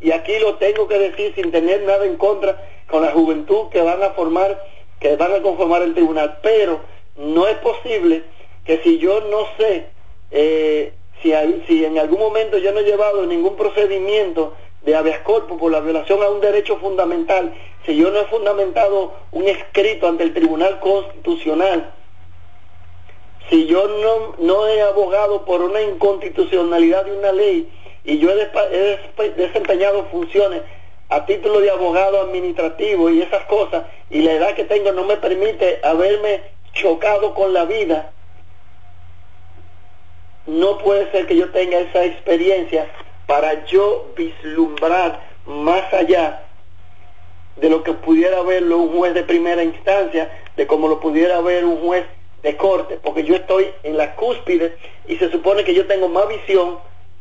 [0.00, 3.82] Y aquí lo tengo que decir sin tener nada en contra con la juventud que
[3.82, 4.62] van a formar,
[5.00, 6.38] que van a conformar el tribunal.
[6.42, 6.80] Pero
[7.16, 8.22] no es posible
[8.64, 9.86] que si yo no sé,
[10.30, 11.32] eh, si,
[11.66, 15.80] si en algún momento yo no he llevado ningún procedimiento de habeas corpus por la
[15.80, 20.78] violación a un derecho fundamental, si yo no he fundamentado un escrito ante el Tribunal
[20.80, 21.92] Constitucional,
[23.50, 27.70] si yo no, no he abogado por una inconstitucionalidad de una ley
[28.04, 30.62] y yo he, desempeñado funciones
[31.08, 35.16] a título de abogado administrativo y esas cosas, y la edad que tengo no me
[35.16, 36.42] permite haberme
[36.74, 38.12] chocado con la vida,
[40.46, 42.90] no puede ser que yo tenga esa experiencia
[43.26, 46.44] para yo vislumbrar más allá
[47.56, 51.64] de lo que pudiera verlo un juez de primera instancia, de como lo pudiera ver
[51.64, 52.04] un juez
[52.42, 56.28] de corte, porque yo estoy en la cúspide y se supone que yo tengo más
[56.28, 56.78] visión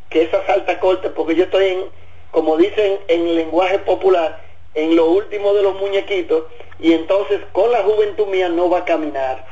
[0.10, 1.86] que esas altas cortes, porque yo estoy en,
[2.32, 4.42] como dicen en lenguaje popular,
[4.74, 6.44] en lo último de los muñequitos,
[6.80, 9.46] y entonces con la juventud mía no va a caminar.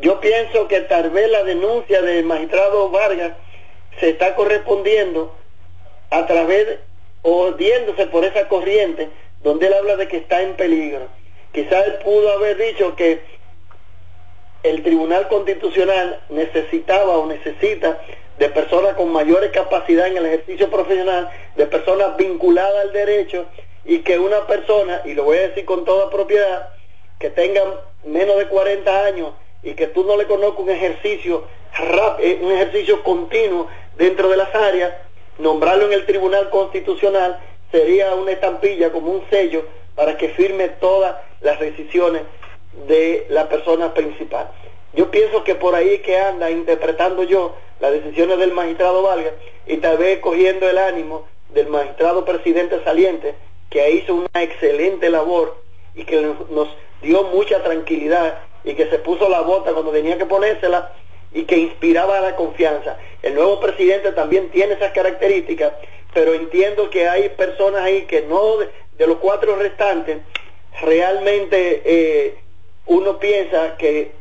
[0.00, 3.32] Yo pienso que tal vez la denuncia del magistrado Vargas
[3.98, 5.34] se está correspondiendo
[6.10, 6.78] a través
[7.22, 9.08] o diéndose por esa corriente
[9.42, 11.08] donde él habla de que está en peligro.
[11.52, 13.20] Quizás él pudo haber dicho que
[14.70, 18.00] el Tribunal Constitucional necesitaba o necesita
[18.38, 23.46] de personas con mayores capacidad en el ejercicio profesional, de personas vinculadas al derecho
[23.84, 26.68] y que una persona, y lo voy a decir con toda propiedad,
[27.18, 27.62] que tenga
[28.04, 31.44] menos de 40 años y que tú no le conozcas un ejercicio
[32.20, 34.94] eh, un ejercicio continuo dentro de las áreas,
[35.38, 37.38] nombrarlo en el Tribunal Constitucional
[37.70, 42.22] sería una estampilla como un sello para que firme todas las decisiones
[42.86, 44.50] de la persona principal.
[44.94, 49.32] Yo pienso que por ahí que anda interpretando yo las decisiones del magistrado Valga
[49.66, 53.34] y tal vez cogiendo el ánimo del magistrado presidente saliente,
[53.70, 55.56] que hizo una excelente labor
[55.94, 56.68] y que nos
[57.02, 60.92] dio mucha tranquilidad y que se puso la bota cuando tenía que ponérsela
[61.32, 62.98] y que inspiraba la confianza.
[63.22, 65.72] El nuevo presidente también tiene esas características,
[66.14, 70.18] pero entiendo que hay personas ahí que no, de, los cuatro restantes,
[70.80, 72.38] realmente eh,
[72.86, 74.12] uno piensa que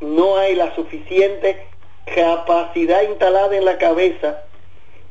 [0.00, 1.66] no hay la suficiente
[2.14, 4.44] capacidad instalada en la cabeza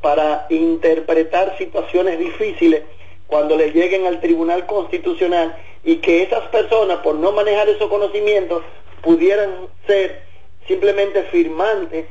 [0.02, 2.84] para interpretar situaciones difíciles
[3.28, 8.64] cuando le lleguen al Tribunal Constitucional y que esas personas, por no manejar esos conocimientos,
[9.02, 10.22] pudieran ser
[10.68, 12.06] simplemente firmantes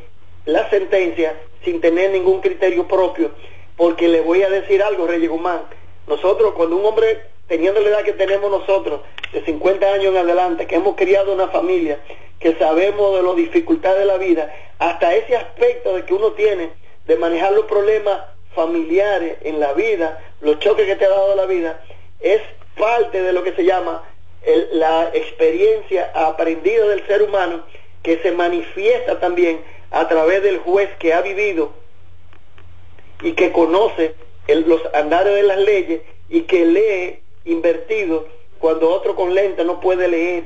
[0.47, 3.31] la sentencia sin tener ningún criterio propio,
[3.77, 5.63] porque le voy a decir algo, Reyes Guzmán,
[6.07, 9.01] nosotros cuando un hombre, teniendo la edad que tenemos nosotros,
[9.33, 11.99] de 50 años en adelante, que hemos criado una familia,
[12.39, 16.71] que sabemos de las dificultades de la vida, hasta ese aspecto de que uno tiene
[17.09, 18.21] de manejar los problemas
[18.55, 21.83] familiares en la vida, los choques que te ha dado la vida,
[22.21, 22.41] es
[22.79, 24.05] parte de lo que se llama
[24.71, 27.65] la experiencia aprendida del ser humano
[28.05, 29.61] que se manifiesta también
[29.91, 31.73] a través del juez que ha vivido
[33.23, 34.15] y que conoce
[34.47, 38.27] los andares de las leyes y que lee invertido
[38.59, 40.45] cuando otro con lente no puede leer.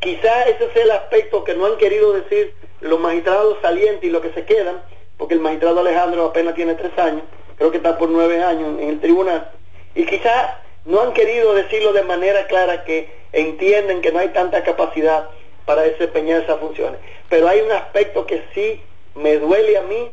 [0.00, 4.22] Quizá ese es el aspecto que no han querido decir los magistrados salientes y los
[4.22, 4.82] que se quedan,
[5.18, 7.22] porque el magistrado Alejandro apenas tiene tres años,
[7.56, 9.50] creo que está por nueve años en el tribunal,
[9.94, 14.62] y quizá no han querido decirlo de manera clara que entienden que no hay tanta
[14.64, 15.28] capacidad
[15.66, 16.98] para desempeñar esas funciones.
[17.28, 18.80] Pero hay un aspecto que sí
[19.14, 20.10] me duele a mí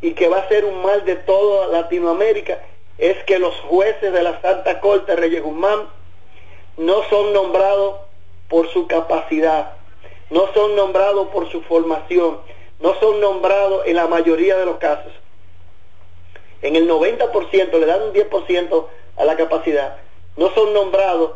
[0.00, 2.58] y que va a ser un mal de toda Latinoamérica,
[2.98, 5.88] es que los jueces de la Santa Corte Reyes Guzmán
[6.76, 7.96] no son nombrados
[8.48, 9.72] por su capacidad,
[10.30, 12.38] no son nombrados por su formación,
[12.80, 15.12] no son nombrados en la mayoría de los casos.
[16.62, 19.96] En el 90% le dan un 10% a la capacidad.
[20.36, 21.32] No son nombrados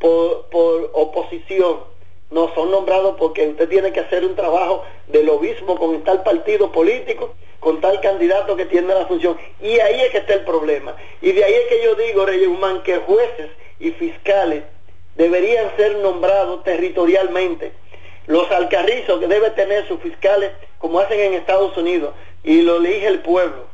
[0.00, 1.80] por, por oposición,
[2.28, 6.72] No, son nombrados porque usted tiene que hacer un trabajo de lobismo con tal partido
[6.72, 7.34] político,
[7.66, 9.36] con tal candidato que tiene la función.
[9.60, 10.94] Y ahí es que está el problema.
[11.20, 13.50] Y de ahí es que yo digo, Reyes Humán, que jueces
[13.80, 14.62] y fiscales
[15.16, 17.72] deberían ser nombrados territorialmente.
[18.28, 23.08] Los alcarrizos que debe tener sus fiscales, como hacen en Estados Unidos, y lo elige
[23.08, 23.64] el pueblo.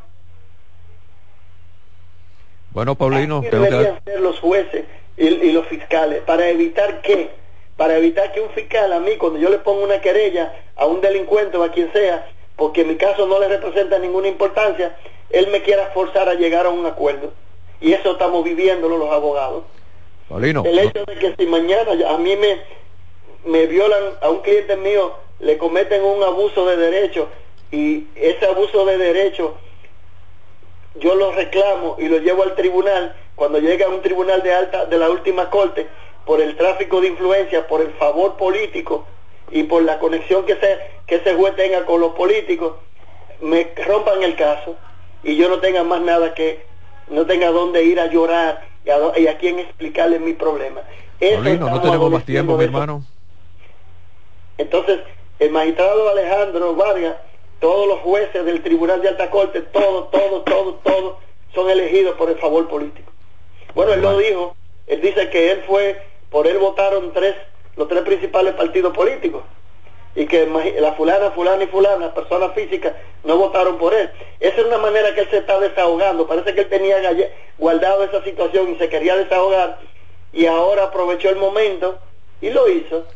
[2.70, 4.86] Bueno, Paulino, deberían ser los jueces
[5.18, 7.28] y, y los fiscales para evitar que
[7.76, 11.02] para evitar que un fiscal a mí, cuando yo le pongo una querella a un
[11.02, 12.26] delincuente o a quien sea,
[12.56, 14.96] porque mi caso no le representa ninguna importancia,
[15.30, 17.32] él me quiera forzar a llegar a un acuerdo.
[17.80, 19.64] Y eso estamos viviéndolo los abogados.
[20.30, 22.60] el hecho de que si mañana a mí me,
[23.44, 27.28] me violan a un cliente mío, le cometen un abuso de derecho
[27.70, 29.56] y ese abuso de derecho
[30.96, 34.84] yo lo reclamo y lo llevo al tribunal, cuando llega a un tribunal de alta
[34.84, 35.88] de la última corte,
[36.26, 39.06] por el tráfico de influencia, por el favor político
[39.52, 42.74] y por la conexión que, se, que ese juez tenga con los políticos,
[43.40, 44.76] me rompan el caso
[45.22, 46.64] y yo no tenga más nada que,
[47.08, 50.80] no tenga dónde ir a llorar y a, y a quién explicarle mi problema.
[51.20, 53.04] no tenemos más tiempo, mi hermano.
[54.58, 55.00] Entonces,
[55.38, 57.16] el magistrado Alejandro Vargas,
[57.60, 61.14] todos los jueces del Tribunal de Alta Corte, todos, todos, todos, todos
[61.54, 63.12] son elegidos por el favor político.
[63.74, 66.00] Bueno, él lo dijo, él dice que él fue
[66.32, 67.36] por él votaron tres,
[67.76, 69.42] los tres principales partidos políticos
[70.14, 70.46] y que
[70.78, 72.92] la fulana, fulana y fulana, personas físicas,
[73.24, 74.10] no votaron por él.
[74.40, 76.26] Esa es una manera que él se está desahogando.
[76.26, 76.96] Parece que él tenía
[77.58, 79.78] guardado esa situación y se quería desahogar
[80.32, 81.98] y ahora aprovechó el momento
[82.40, 83.06] y lo hizo.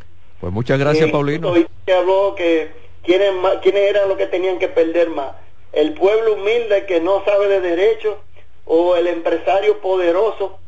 [0.40, 1.53] Pues muchas gracias, Paulino.
[1.85, 2.71] Que habló que
[3.03, 5.33] quiénes, quiénes eran los que tenían que perder más.
[5.73, 8.19] El pueblo humilde que no sabe de derecho
[8.64, 10.59] o el empresario poderoso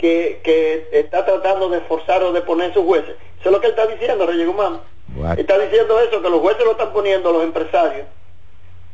[0.00, 3.16] que, está tratando de forzar o de poner sus jueces.
[3.38, 4.80] Eso es lo que él está diciendo, Reyes Guzmán.
[5.36, 8.06] Está diciendo eso, que los jueces lo están poniendo los empresarios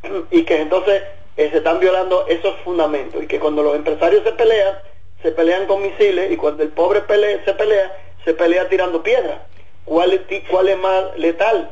[0.31, 1.03] y que entonces
[1.37, 4.75] eh, se están violando esos fundamentos y que cuando los empresarios se pelean,
[5.21, 7.01] se pelean con misiles y cuando el pobre
[7.45, 9.39] se pelea, se pelea tirando piedras.
[9.85, 11.71] ¿Cuál es, ¿Cuál es más letal?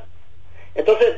[0.75, 1.15] Entonces,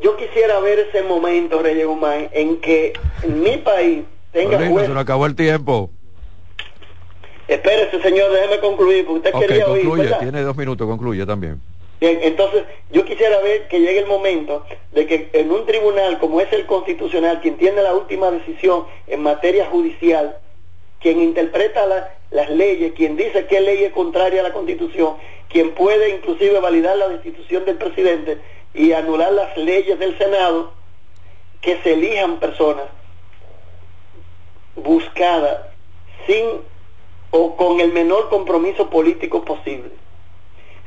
[0.00, 4.88] yo quisiera ver ese momento, Reyes Guzmán, en que en mi país tenga jueces...
[4.88, 5.90] Se nos acabó el tiempo.
[7.48, 11.60] Espérese, señor, déjeme concluir, porque usted quería concluye, tiene dos minutos, concluye también.
[11.98, 16.40] Bien, entonces yo quisiera ver que llegue el momento de que en un tribunal como
[16.42, 20.36] es el constitucional, quien tiene la última decisión en materia judicial,
[21.00, 21.86] quien interpreta
[22.30, 25.14] las leyes, quien dice qué ley es contraria a la constitución,
[25.48, 28.38] quien puede inclusive validar la destitución del presidente
[28.74, 30.72] y anular las leyes del Senado,
[31.62, 32.84] que se elijan personas
[34.76, 35.62] buscadas
[36.26, 36.44] sin
[37.30, 39.90] o con el menor compromiso político posible,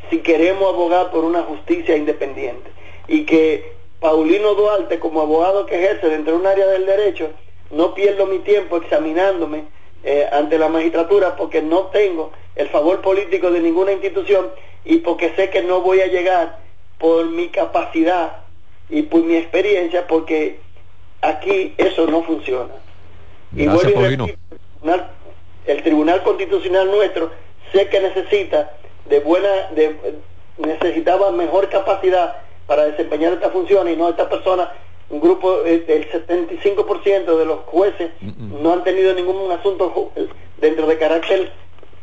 [0.10, 2.71] si queremos abogar por una justicia independiente.
[3.08, 7.30] Y que Paulino Duarte, como abogado que ejerce dentro de un área del derecho,
[7.69, 9.65] no pierdo mi tiempo examinándome
[10.04, 14.49] eh, ante la magistratura porque no tengo el favor político de ninguna institución
[14.84, 16.60] y porque sé que no voy a llegar
[16.97, 18.38] por mi capacidad
[18.89, 20.60] y por mi experiencia porque
[21.21, 22.73] aquí eso no funciona.
[23.56, 24.27] y Paulino
[25.65, 27.32] el Tribunal Constitucional nuestro
[27.71, 28.74] sé que necesita
[29.06, 29.95] de buena, de,
[30.58, 34.71] necesitaba mejor capacidad para desempeñar esta función y no esta persona,
[35.10, 40.12] un grupo, eh, el 75% de los jueces no han tenido ningún asunto
[40.58, 41.52] dentro de carácter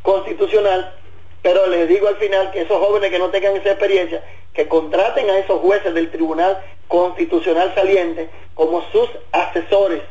[0.03, 0.95] constitucional,
[1.43, 5.31] pero les digo al final que esos jóvenes que no tengan esa experiencia, que contraten
[5.31, 10.03] a esos jueces del Tribunal Constitucional saliente como sus asesores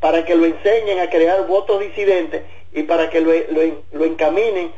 [0.00, 2.42] para que lo enseñen a crear votos disidentes
[2.76, 3.32] y para que lo,
[3.92, 4.70] lo, encaminen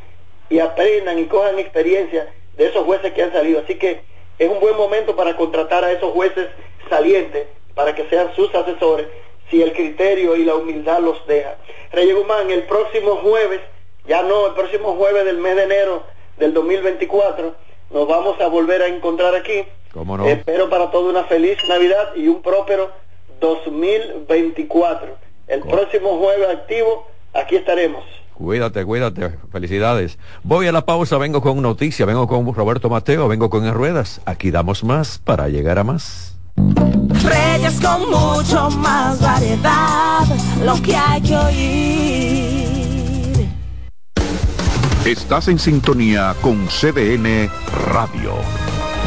[0.49, 3.61] y aprendan y cojan experiencia de esos jueces que han salido.
[3.61, 4.03] Así que
[4.39, 6.47] es un buen momento para contratar a esos jueces
[6.89, 9.09] salientes para que sean sus asesores
[9.51, 11.57] si el criterio y la humildad los deja.
[11.91, 13.61] Rey Guzmán, el próximo jueves,
[14.07, 16.05] ya no, el próximo jueves del mes de enero
[16.37, 17.53] del 2024,
[17.91, 19.65] nos vamos a volver a encontrar aquí.
[19.93, 20.29] ¿Cómo no?
[20.29, 22.93] Espero para todos una feliz Navidad y un próspero
[23.41, 25.17] 2024.
[25.49, 28.05] El próximo jueves activo aquí estaremos.
[28.35, 29.35] Cuídate, cuídate.
[29.51, 30.17] Felicidades.
[30.45, 34.21] Voy a la pausa, vengo con noticia, vengo con Roberto Mateo, vengo con En Ruedas.
[34.27, 36.37] Aquí damos más para llegar a más.
[36.57, 40.25] Reyes con mucho más variedad,
[40.65, 42.69] lo que hay que oír.
[45.05, 47.51] Estás en sintonía con CDN
[47.93, 48.35] Radio.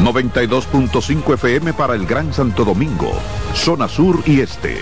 [0.04, 3.14] 92.5 FM para el Gran Santo Domingo,
[3.54, 4.82] zona sur y este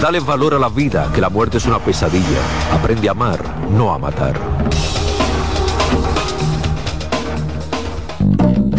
[0.00, 2.38] Dale valor a la vida, que la muerte es una pesadilla.
[2.72, 4.38] Aprende a amar, no a matar.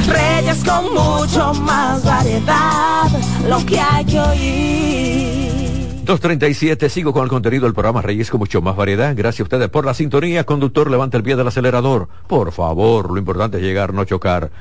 [0.08, 3.10] Reyes con mucho más variedad,
[3.50, 6.06] lo que hay que oír.
[6.06, 9.14] 237, sigo con el contenido del programa Reyes con mucho más variedad.
[9.14, 10.46] Gracias a ustedes por la sintonía.
[10.46, 12.08] Conductor, levanta el pie del acelerador.
[12.28, 14.52] Por favor, lo importante es llegar, no chocar.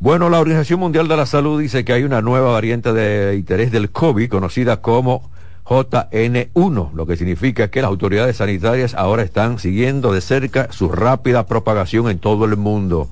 [0.00, 3.70] Bueno, la Organización Mundial de la Salud dice que hay una nueva variante de interés
[3.70, 5.30] del COVID conocida como
[5.64, 11.46] JN1, lo que significa que las autoridades sanitarias ahora están siguiendo de cerca su rápida
[11.46, 13.08] propagación en todo el mundo.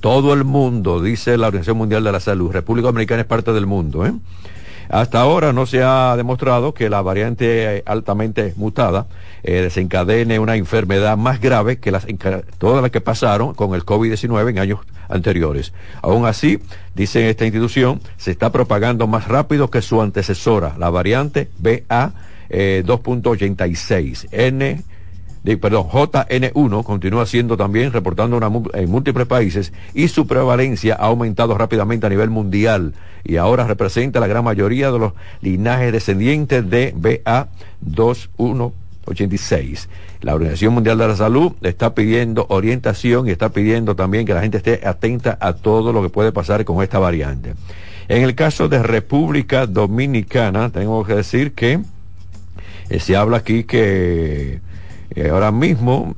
[0.00, 2.52] Todo el mundo, dice la Organización Mundial de la Salud.
[2.52, 4.04] República Dominicana es parte del mundo.
[4.04, 4.12] ¿eh?
[4.90, 9.06] Hasta ahora no se ha demostrado que la variante altamente mutada
[9.44, 12.06] eh, desencadene una enfermedad más grave que las,
[12.58, 15.72] todas las que pasaron con el COVID-19 en años anteriores.
[16.02, 16.58] Aún así,
[16.94, 22.12] dice esta institución, se está propagando más rápido que su antecesora, la variante BA
[22.48, 24.28] eh, 2.86.
[24.32, 24.82] N
[25.60, 31.56] perdón, JN1 continúa siendo también reportando una, en múltiples países y su prevalencia ha aumentado
[31.58, 36.94] rápidamente a nivel mundial y ahora representa la gran mayoría de los linajes descendientes de
[39.04, 39.88] BA2186.
[40.20, 44.40] La Organización Mundial de la Salud está pidiendo orientación y está pidiendo también que la
[44.40, 47.54] gente esté atenta a todo lo que puede pasar con esta variante.
[48.08, 51.80] En el caso de República Dominicana, tengo que decir que
[52.90, 54.60] eh, se habla aquí que
[55.14, 56.14] eh, ahora mismo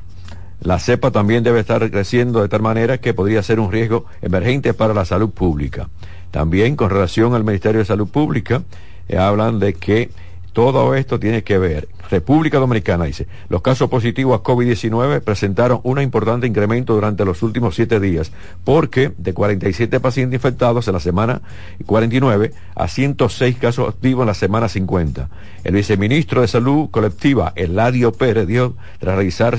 [0.61, 4.75] la cepa también debe estar creciendo de tal manera que podría ser un riesgo emergente
[4.75, 5.89] para la salud pública.
[6.31, 8.63] También con relación al Ministerio de Salud Pública,
[9.09, 10.11] eh, hablan de que
[10.57, 11.87] todo esto tiene que ver.
[12.11, 17.75] República Dominicana dice, los casos positivos a COVID-19 presentaron un importante incremento durante los últimos
[17.75, 18.33] siete días,
[18.65, 21.43] porque de 47 pacientes infectados en la semana
[21.85, 25.29] 49 a 106 casos activos en la semana 50.
[25.63, 29.59] El viceministro de Salud Colectiva, Eladio Pérez, dio, tras realizar,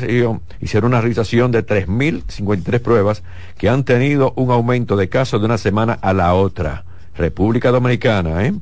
[0.59, 3.21] hicieron una realización de 3.053 pruebas
[3.59, 6.85] que han tenido un aumento de casos de una semana a la otra.
[7.15, 8.53] República Dominicana, ¿eh?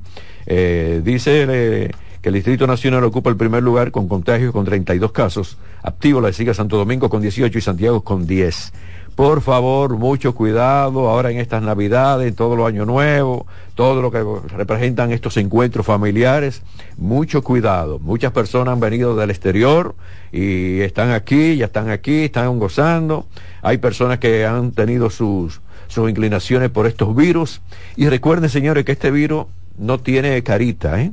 [0.47, 1.45] eh dice...
[1.47, 1.91] Eh,
[2.25, 5.59] que el Distrito Nacional ocupa el primer lugar con contagios con 32 casos.
[5.83, 8.73] Activo la sigue Santo Domingo con 18 y Santiago con 10.
[9.13, 13.43] Por favor, mucho cuidado ahora en estas Navidades, en todo los años nuevos,
[13.75, 14.25] todo lo que
[14.57, 16.63] representan estos encuentros familiares.
[16.97, 17.99] Mucho cuidado.
[17.99, 19.93] Muchas personas han venido del exterior
[20.31, 23.27] y están aquí, ya están aquí, están gozando.
[23.61, 27.61] Hay personas que han tenido sus, sus inclinaciones por estos virus.
[27.95, 29.45] Y recuerden, señores, que este virus
[29.77, 31.11] no tiene carita, ¿eh?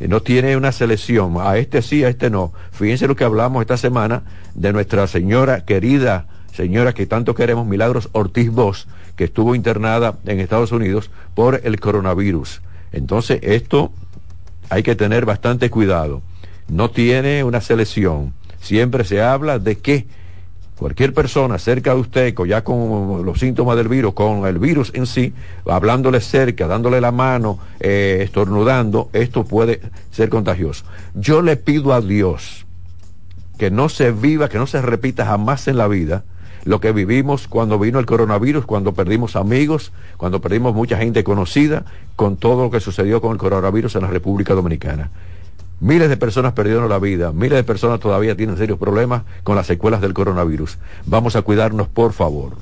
[0.00, 2.52] Eh, no tiene una selección, a este sí, a este no.
[2.70, 4.22] Fíjense lo que hablamos esta semana
[4.54, 8.86] de nuestra señora querida, señora que tanto queremos, Milagros Ortiz Bosch,
[9.16, 12.62] que estuvo internada en Estados Unidos por el coronavirus.
[12.92, 13.92] Entonces, esto
[14.70, 16.22] hay que tener bastante cuidado.
[16.68, 18.34] No tiene una selección.
[18.60, 20.06] Siempre se habla de que
[20.78, 25.06] cualquier persona cerca de usted, ya con los síntomas del virus, con el virus en
[25.06, 25.34] sí,
[25.66, 30.84] hablándole cerca, dándole la mano, eh, estornudando, esto puede ser contagioso.
[31.14, 32.64] Yo le pido a Dios
[33.58, 36.24] que no se viva, que no se repita jamás en la vida
[36.64, 41.84] lo que vivimos cuando vino el coronavirus, cuando perdimos amigos, cuando perdimos mucha gente conocida,
[42.14, 45.10] con todo lo que sucedió con el coronavirus en la República Dominicana.
[45.80, 49.66] Miles de personas perdieron la vida, miles de personas todavía tienen serios problemas con las
[49.66, 50.78] secuelas del coronavirus.
[51.06, 52.56] Vamos a cuidarnos, por favor.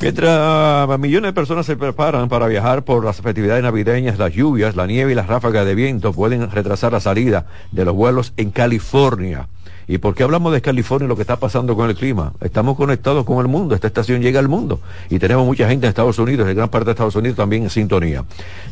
[0.00, 4.86] Mientras millones de personas se preparan para viajar por las festividades navideñas, las lluvias, la
[4.86, 9.48] nieve y las ráfagas de viento pueden retrasar la salida de los vuelos en California.
[9.90, 12.34] ¿Y por qué hablamos de California y lo que está pasando con el clima?
[12.42, 15.88] Estamos conectados con el mundo, esta estación llega al mundo y tenemos mucha gente en
[15.88, 18.22] Estados Unidos, en gran parte de Estados Unidos también en sintonía.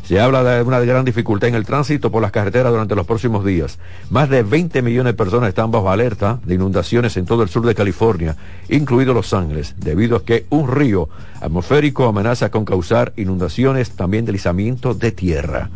[0.03, 3.43] Se habla de una gran dificultad en el tránsito por las carreteras durante los próximos
[3.43, 3.79] días.
[4.11, 7.65] Más de 20 millones de personas están bajo alerta de inundaciones en todo el sur
[7.65, 8.35] de California,
[8.69, 11.09] incluido Los Ángeles, debido a que un río
[11.41, 15.71] atmosférico amenaza con causar inundaciones, también deslizamiento de tierra.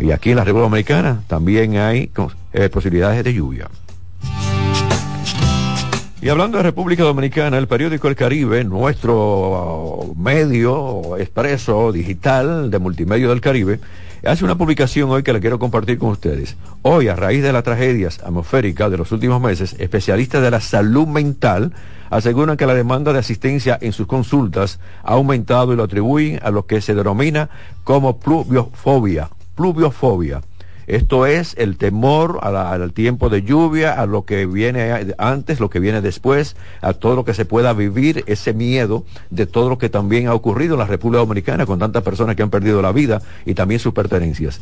[0.00, 2.10] Y aquí en la República Dominicana también hay
[2.54, 3.68] eh, posibilidades de lluvia.
[6.22, 13.26] Y hablando de República Dominicana, el periódico El Caribe, nuestro medio expreso digital de multimedia
[13.26, 13.80] del Caribe,
[14.24, 16.56] hace una publicación hoy que la quiero compartir con ustedes.
[16.82, 21.08] Hoy, a raíz de las tragedias atmosféricas de los últimos meses, especialistas de la salud
[21.08, 21.72] mental
[22.08, 26.52] aseguran que la demanda de asistencia en sus consultas ha aumentado y lo atribuyen a
[26.52, 27.50] lo que se denomina
[27.82, 29.28] como pluviofobia.
[29.56, 30.40] Pluviofobia
[30.86, 35.80] esto es el temor al tiempo de lluvia, a lo que viene antes, lo que
[35.80, 39.88] viene después, a todo lo que se pueda vivir, ese miedo de todo lo que
[39.88, 43.22] también ha ocurrido en la República Dominicana con tantas personas que han perdido la vida
[43.46, 44.60] y también sus pertenencias.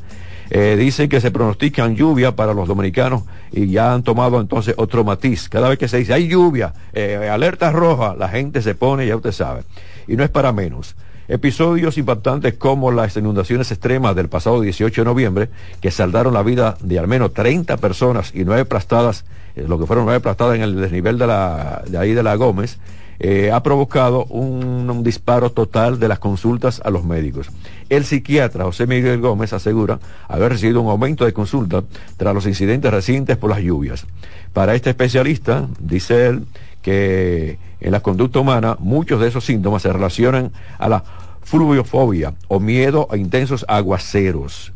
[0.50, 5.04] Eh, dicen que se pronostican lluvia para los dominicanos y ya han tomado entonces otro
[5.04, 5.48] matiz.
[5.48, 9.16] Cada vez que se dice hay lluvia, eh, alerta roja, la gente se pone, ya
[9.16, 9.62] usted sabe.
[10.08, 10.96] Y no es para menos.
[11.31, 15.49] Episodios impactantes como las inundaciones extremas del pasado 18 de noviembre,
[15.81, 19.24] que saldaron la vida de al menos 30 personas y nueve aplastadas,
[19.55, 22.35] eh, lo que fueron nueve aplastadas en el desnivel de, la, de ahí de la
[22.35, 22.81] Gómez,
[23.20, 27.49] eh, ha provocado un, un, disparo total de las consultas a los médicos.
[27.89, 31.85] El psiquiatra José Miguel Gómez asegura haber recibido un aumento de consultas
[32.16, 34.05] tras los incidentes recientes por las lluvias.
[34.53, 36.47] Para este especialista, dice él,
[36.83, 41.05] que en la conducta humana muchos de esos síntomas se relacionan a la
[41.43, 44.72] fluviofobia o miedo a intensos aguaceros.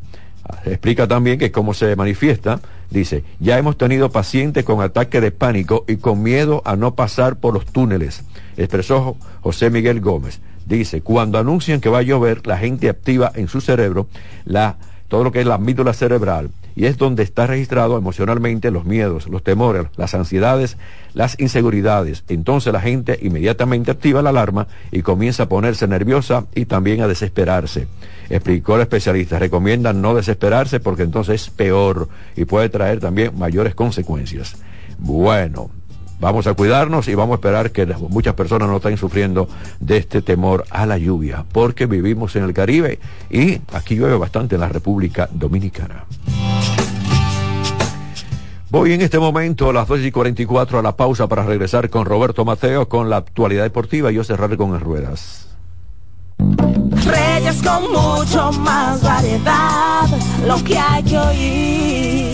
[0.67, 5.85] Explica también que cómo se manifiesta, dice, ya hemos tenido pacientes con ataque de pánico
[5.89, 8.25] y con miedo a no pasar por los túneles,
[8.57, 10.41] expresó José Miguel Gómez.
[10.67, 14.07] Dice, cuando anuncian que va a llover, la gente activa en su cerebro
[14.45, 14.77] la,
[15.09, 19.29] todo lo que es la amígdala cerebral y es donde está registrado emocionalmente los miedos,
[19.29, 20.77] los temores, las ansiedades,
[21.13, 22.25] las inseguridades.
[22.29, 27.09] Entonces la gente inmediatamente activa la alarma y comienza a ponerse nerviosa y también a
[27.09, 27.87] desesperarse.
[28.29, 33.75] Explicó el especialista, recomienda no desesperarse porque entonces es peor y puede traer también mayores
[33.75, 34.57] consecuencias.
[34.99, 35.71] Bueno,
[36.21, 39.49] Vamos a cuidarnos y vamos a esperar que muchas personas no estén sufriendo
[39.81, 42.99] de este temor a la lluvia, porque vivimos en el Caribe
[43.31, 46.05] y aquí llueve bastante en la República Dominicana.
[48.71, 52.07] Voy en este momento a las 2 y 44 a la pausa para regresar con
[52.07, 55.47] Roberto Mateo con la actualidad deportiva y yo cerraré con las ruedas.
[56.39, 60.09] Reyes con mucho más variedad,
[60.45, 62.34] lo que hay que oír.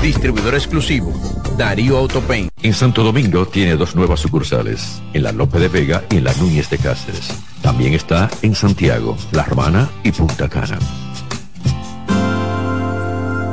[0.00, 1.12] distribuidor exclusivo,
[1.56, 2.48] Darío Autopain.
[2.62, 6.34] En Santo Domingo tiene dos nuevas sucursales, en la Lope de Vega y en la
[6.34, 7.28] Núñez de Cáceres.
[7.62, 10.78] También está en Santiago, La Romana y Punta Cana.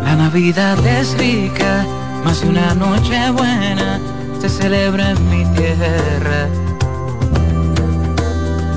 [0.04, 1.86] La Navidad es rica,
[2.24, 4.00] más de una noche buena
[4.40, 6.48] se celebra en mi tierra.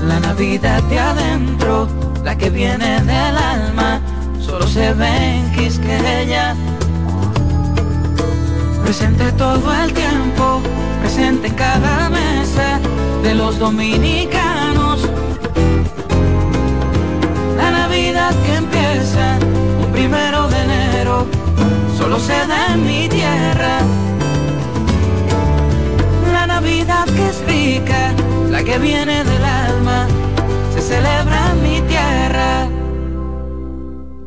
[0.07, 1.87] La Navidad de adentro,
[2.23, 4.01] la que viene del alma,
[4.39, 6.55] solo se ve en Quisqueya
[8.91, 10.61] presente todo el tiempo,
[10.99, 12.77] presente en cada mesa
[13.23, 14.99] de los dominicanos.
[17.55, 19.39] La Navidad que empieza
[19.81, 21.25] un primero de enero,
[21.97, 23.79] solo se da en mi tierra.
[26.33, 28.13] La Navidad que es rica,
[28.49, 30.05] la que viene del alma,
[30.73, 32.67] se celebra en mi tierra.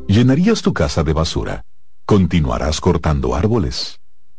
[0.09, 1.65] ¿Llenarías tu casa de basura?
[2.07, 4.01] ¿Continuarás cortando árboles?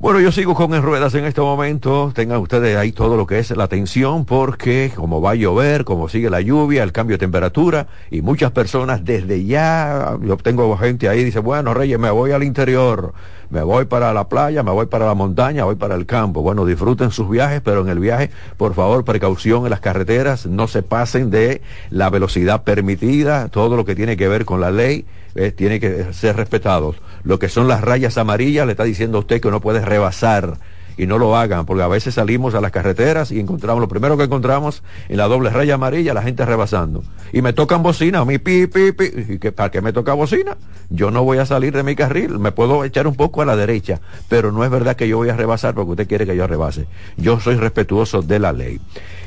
[0.00, 2.12] Bueno, yo sigo con en ruedas en este momento.
[2.14, 6.08] Tengan ustedes ahí todo lo que es la atención porque como va a llover, como
[6.08, 11.08] sigue la lluvia, el cambio de temperatura y muchas personas desde ya, yo tengo gente
[11.08, 13.12] ahí dice, bueno, Reyes, me voy al interior
[13.50, 16.42] me voy para la playa, me voy para la montaña, voy para el campo.
[16.42, 20.68] Bueno, disfruten sus viajes, pero en el viaje, por favor, precaución en las carreteras, no
[20.68, 25.06] se pasen de la velocidad permitida, todo lo que tiene que ver con la ley.
[25.34, 26.94] Eh, tiene que ser respetado.
[27.22, 30.58] Lo que son las rayas amarillas, le está diciendo a usted que no puede rebasar
[30.98, 34.16] y no lo hagan, porque a veces salimos a las carreteras y encontramos, lo primero
[34.16, 37.04] que encontramos en la doble raya amarilla, la gente rebasando.
[37.32, 39.04] Y me tocan bocina, a mí pi, pi, pi.
[39.28, 40.56] ¿Y que, ¿Para qué me toca bocina?
[40.90, 43.54] Yo no voy a salir de mi carril, me puedo echar un poco a la
[43.54, 46.46] derecha, pero no es verdad que yo voy a rebasar porque usted quiere que yo
[46.48, 46.86] rebase.
[47.16, 48.80] Yo soy respetuoso de la ley.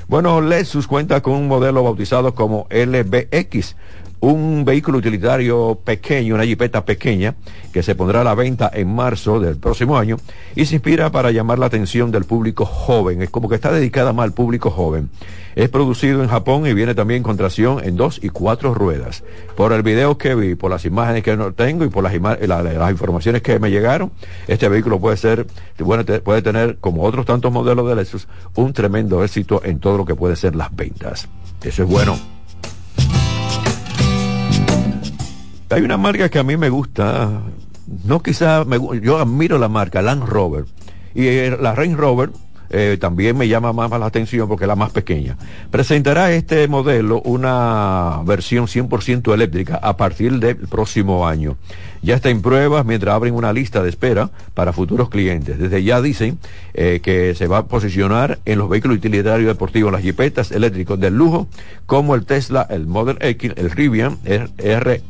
[0.09, 3.77] Bueno, Lexus cuenta con un modelo bautizado como LBX
[4.21, 7.35] un vehículo utilitario pequeño, una jipeta pequeña,
[7.73, 10.17] que se pondrá a la venta en marzo del próximo año
[10.55, 13.21] y se inspira para llamar la atención del público joven.
[13.23, 15.09] Es como que está dedicada más al público joven.
[15.55, 19.23] Es producido en Japón y viene también con tracción en dos y cuatro ruedas.
[19.55, 23.59] Por el video que vi, por las imágenes que tengo y por las, informaciones que
[23.59, 24.11] me llegaron,
[24.47, 25.47] este vehículo puede ser,
[26.23, 30.15] puede tener, como otros tantos modelos de Lexus, un tremendo éxito en todo lo que
[30.15, 31.27] puede ser las ventas.
[31.63, 32.40] Eso es bueno.
[35.71, 37.43] Hay una marca que a mí me gusta,
[38.03, 40.65] no quizá, me, yo admiro la marca Land Rover.
[41.15, 42.29] Y eh, la Range Rover
[42.73, 45.37] eh, también me llama más la atención porque es la más pequeña.
[45.69, 51.57] Presentará este modelo una versión 100% eléctrica a partir del próximo año.
[52.01, 55.57] Ya está en pruebas mientras abren una lista de espera para futuros clientes.
[55.57, 56.39] Desde ya dicen
[56.73, 61.15] eh, que se va a posicionar en los vehículos utilitarios deportivos, las jipetas eléctricos del
[61.15, 61.47] lujo,
[61.85, 65.01] como el Tesla, el Model X, el Rivian, el R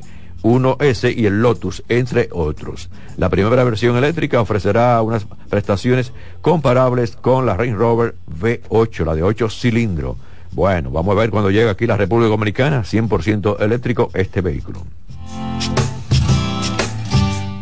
[0.44, 2.90] 1S y el Lotus, entre otros.
[3.18, 9.24] La primera versión eléctrica ofrecerá unas prestaciones comparables con la Range Rover V8, la de
[9.24, 10.18] 8 cilindros.
[10.52, 14.86] Bueno, vamos a ver cuando llega aquí la República Dominicana, 100% eléctrico este vehículo.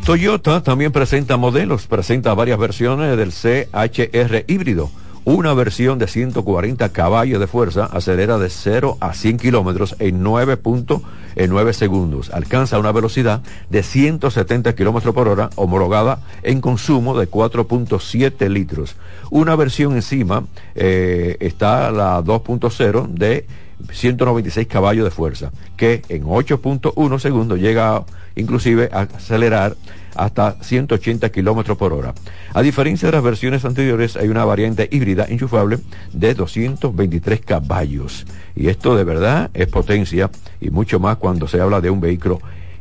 [0.05, 4.89] Toyota también presenta modelos, presenta varias versiones del CHR híbrido
[5.30, 11.73] una versión de 140 caballos de fuerza acelera de 0 a 100 kilómetros en 9.9
[11.73, 12.32] segundos.
[12.32, 18.95] Alcanza una velocidad de 170 kilómetros por hora, homologada en consumo de 4.7 litros.
[19.30, 23.45] Una versión encima eh, está la 2.0 de
[23.91, 28.03] 196 caballos de fuerza, que en 8.1 segundos llega
[28.36, 29.75] inclusive a acelerar
[30.20, 32.13] hasta 180 kilómetros por hora.
[32.53, 35.80] A diferencia de las versiones anteriores, hay una variante híbrida enchufable
[36.13, 38.26] de 223 caballos.
[38.55, 42.39] Y esto de verdad es potencia y mucho más cuando se habla de un vehículo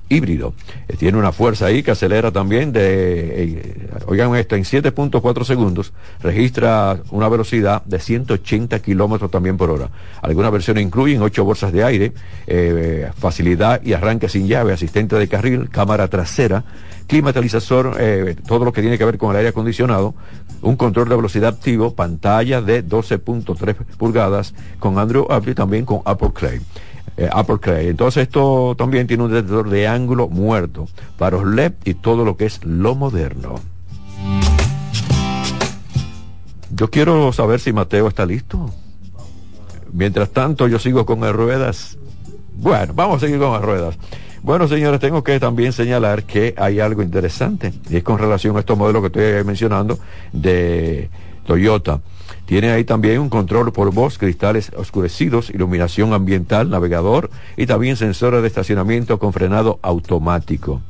[0.08, 0.54] híbrido.
[0.88, 5.92] Eh, tiene una fuerza ahí que acelera también de, eh, oigan esto, en 7.4 segundos
[6.20, 9.90] registra una velocidad de 180 kilómetros también por hora.
[10.22, 12.12] Algunas versiones incluyen 8 bolsas de aire,
[12.46, 16.64] eh, facilidad y arranque sin llave, asistente de carril, cámara trasera,
[17.08, 17.96] climatizador,
[18.46, 20.14] todo lo que tiene que ver con el aire acondicionado,
[20.62, 26.02] un control de velocidad activo, pantalla de 12.3 pulgadas con Android Auto y también con
[26.04, 26.60] Apple Clay
[27.18, 27.30] eh,
[27.88, 30.88] Entonces esto también tiene un detector de ángulo muerto,
[31.18, 33.56] para los LED y todo lo que es lo moderno.
[36.70, 38.70] Yo quiero saber si Mateo está listo.
[39.92, 41.98] Mientras tanto yo sigo con las ruedas.
[42.54, 43.98] Bueno, vamos a seguir con las ruedas.
[44.42, 48.60] Bueno, señores, tengo que también señalar que hay algo interesante y es con relación a
[48.60, 49.98] estos modelos que estoy mencionando
[50.32, 51.10] de
[51.46, 52.00] Toyota.
[52.46, 58.42] Tiene ahí también un control por voz, cristales oscurecidos, iluminación ambiental, navegador y también sensores
[58.42, 60.80] de estacionamiento con frenado automático.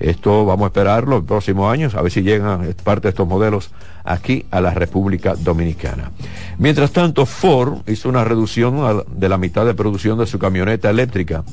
[0.00, 3.70] Esto vamos a esperarlo en próximos años, a ver si llegan parte de estos modelos
[4.02, 6.10] aquí a la República Dominicana.
[6.58, 11.44] Mientras tanto, Ford hizo una reducción de la mitad de producción de su camioneta eléctrica.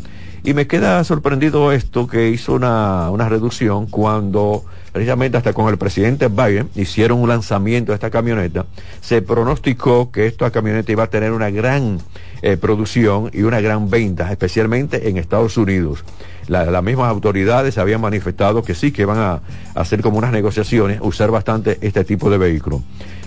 [0.44, 5.78] Y me queda sorprendido esto que hizo una, una reducción cuando precisamente hasta con el
[5.78, 8.66] presidente Biden, hicieron un lanzamiento de esta camioneta,
[9.00, 12.00] se pronosticó que esta camioneta iba a tener una gran
[12.42, 16.04] eh, producción y una gran venta, especialmente en Estados Unidos.
[16.48, 19.42] las mismas autoridades habían manifestado que sí, que van a,
[19.76, 22.82] hacer como unas negociaciones, usar bastante este tipo de vehículo.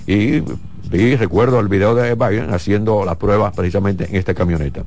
[0.07, 0.43] Y,
[0.93, 4.85] y recuerdo el video de Biden haciendo las pruebas precisamente en esta camioneta.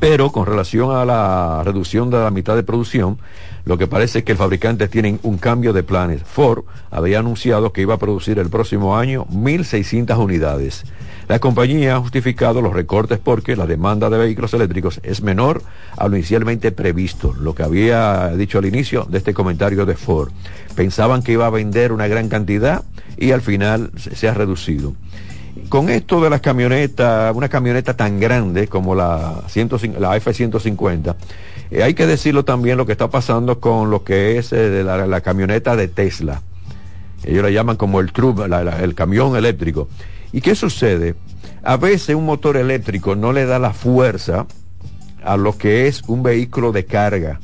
[0.00, 3.18] Pero con relación a la reducción de la mitad de producción,
[3.64, 6.22] lo que parece es que el fabricante tiene un cambio de planes.
[6.22, 10.84] Ford había anunciado que iba a producir el próximo año 1.600 unidades.
[11.28, 15.62] La compañía ha justificado los recortes porque la demanda de vehículos eléctricos es menor
[15.96, 20.30] a lo inicialmente previsto, lo que había dicho al inicio de este comentario de Ford.
[20.74, 22.84] Pensaban que iba a vender una gran cantidad
[23.16, 24.94] y al final se ha reducido
[25.68, 29.42] con esto de las camionetas, una camioneta tan grande como la,
[29.98, 31.16] la F-150,
[31.70, 35.20] eh, hay que decirlo también lo que está pasando con lo que es eh, la,
[35.20, 36.42] camioneta de Tesla.
[37.24, 38.40] Ellos la llaman como el truck,
[38.80, 39.88] el camión eléctrico.
[40.32, 41.14] ¿Y qué sucede?
[41.62, 44.46] A veces un motor eléctrico no le da la fuerza
[45.22, 47.40] a lo que es un vehículo de carga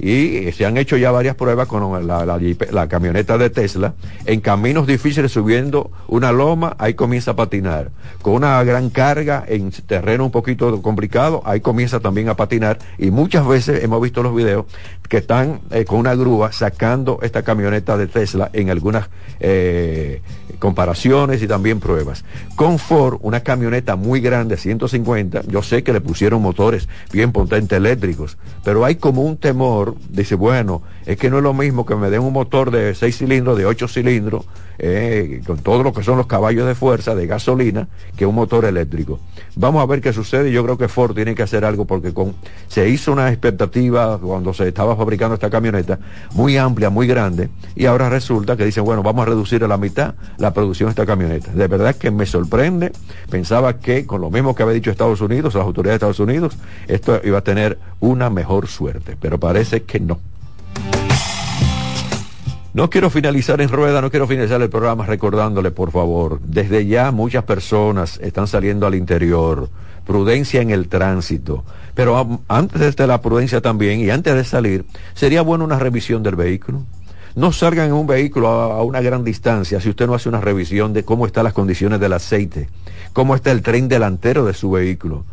[0.00, 3.94] y se han hecho ya varias pruebas con la, camioneta de Tesla
[4.24, 7.90] en caminos difíciles subiendo una loma, ahí comienza a patinar.
[8.22, 13.10] Con una gran carga en terreno un poquito complicado, ahí comienza también a patinar y
[13.10, 14.66] muchas veces hemos visto los videos
[15.08, 19.08] que están eh, con una grúa sacando esta camioneta de Tesla en algunas
[19.40, 20.20] eh,
[20.58, 22.24] comparaciones y también pruebas.
[22.56, 27.76] Con Ford, una camioneta muy grande, 150, yo sé que le pusieron motores bien potentes
[27.76, 31.96] eléctricos, pero hay como un temor, dice, bueno, es que no es lo mismo que
[31.96, 34.44] me den un motor de 6 cilindros, de 8 cilindros,
[34.78, 38.64] eh, con todo lo que son los caballos de fuerza de gasolina, que un motor
[38.64, 39.20] eléctrico.
[39.56, 40.52] Vamos a ver qué sucede.
[40.52, 42.34] Yo creo que Ford tiene que hacer algo porque con,
[42.68, 45.98] se hizo una expectativa cuando se estaba fabricando esta camioneta
[46.32, 49.76] muy amplia, muy grande, y ahora resulta que dicen, bueno, vamos a reducir a la
[49.76, 51.50] mitad la producción de esta camioneta.
[51.52, 52.92] De verdad que me sorprende.
[53.30, 56.56] Pensaba que con lo mismo que había dicho Estados Unidos, las autoridades de Estados Unidos,
[56.86, 60.18] esto iba a tener una mejor suerte, pero parece que no.
[62.78, 67.10] No quiero finalizar en rueda, no quiero finalizar el programa recordándole, por favor, desde ya
[67.10, 69.68] muchas personas están saliendo al interior,
[70.06, 71.64] prudencia en el tránsito,
[71.96, 76.36] pero antes de la prudencia también y antes de salir, sería bueno una revisión del
[76.36, 76.84] vehículo.
[77.34, 80.92] No salgan en un vehículo a, una gran distancia si usted no hace una revisión
[80.92, 82.68] de cómo están las condiciones del aceite,
[83.12, 85.24] cómo está el tren delantero de su vehículo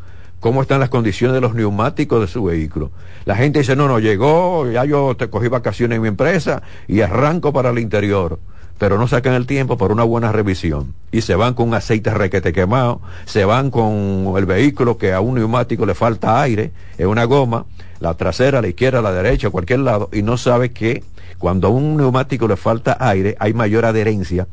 [0.46, 2.91] cómo están las condiciones de los neumáticos de su vehículo.
[3.26, 7.02] La gente dice, no, no, llegó, ya yo te cogí vacaciones en mi empresa y
[7.02, 8.38] arranco para el interior.
[8.78, 10.93] Pero no sacan el tiempo por una buena revisión.
[11.12, 15.20] Y se van con un aceite requete quemado, se van con el vehículo que a
[15.20, 17.66] un neumático le falta aire, es una goma,
[18.00, 21.04] la trasera, la izquierda, la derecha, cualquier lado, y no sabe que
[21.39, 24.46] cuando a un neumático le falta aire hay mayor adherencia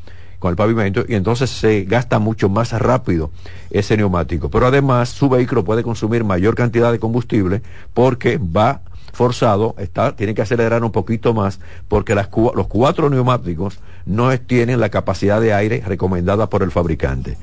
[0.43, 3.31] con el pavimento y entonces se gasta mucho más rápido
[3.71, 4.51] ese neumático.
[4.51, 7.63] Pero además su vehículo puede consumir mayor cantidad de combustible
[7.95, 8.81] porque va
[9.13, 12.27] forzado, está, tiene que acelerar un poquito más porque los
[12.67, 17.39] cuatro neumáticos no tienen la capacidad de aire recomendada por el fabricante.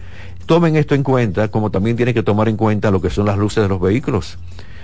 [0.46, 3.38] Tomen esto en cuenta, como también tienen que tomar en cuenta lo que son las
[3.38, 4.38] luces de los vehículos.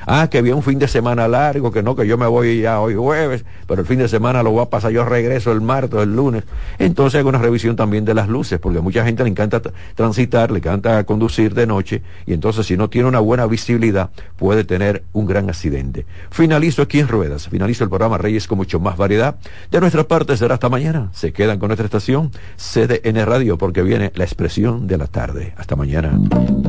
[0.06, 2.80] Ah, que había un fin de semana largo, que no, que yo me voy ya
[2.80, 5.99] hoy jueves, pero el fin de semana lo voy a pasar, yo regreso el martes,
[5.99, 6.43] el lunes.
[6.78, 9.62] Entonces hago una revisión también de las luces, porque a mucha gente le encanta
[9.95, 14.64] transitar, le encanta conducir de noche, y entonces si no tiene una buena visibilidad, puede
[14.64, 16.06] tener un gran accidente.
[16.30, 19.36] Finalizo aquí en Ruedas, finalizo el programa Reyes con mucho más variedad.
[19.72, 21.10] De nuestra parte será hasta mañana.
[21.14, 25.53] Se quedan con nuestra estación CDN Radio, porque viene la expresión de la tarde.
[25.58, 26.20] Hasta mañana.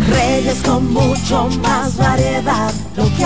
[0.08, 3.25] Reyes con mucho más variedad, lo que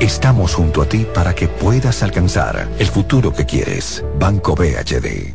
[0.00, 4.04] Estamos junto a ti para que puedas alcanzar el futuro que quieres.
[4.18, 5.34] Banco BHD.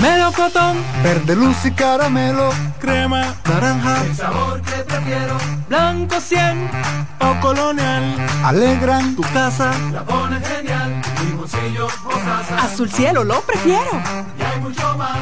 [0.00, 5.36] Melocotón, verde luz y caramelo, crema, naranja, el sabor que prefiero,
[5.68, 6.70] blanco 100
[7.18, 9.16] o colonial, alegran.
[9.16, 13.90] Tu casa, la ponen genial, limoncillo, mostaza, azul cielo lo prefiero,
[14.38, 15.18] y hay mucho más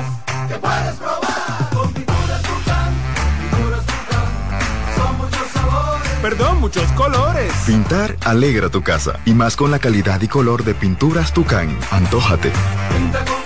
[0.47, 1.16] que puedes probar,
[6.29, 7.53] perdón, muchos colores.
[7.67, 12.51] Pintar alegra tu casa, y más con la calidad y color de pinturas Tucán, antójate.
[12.91, 13.46] pinta con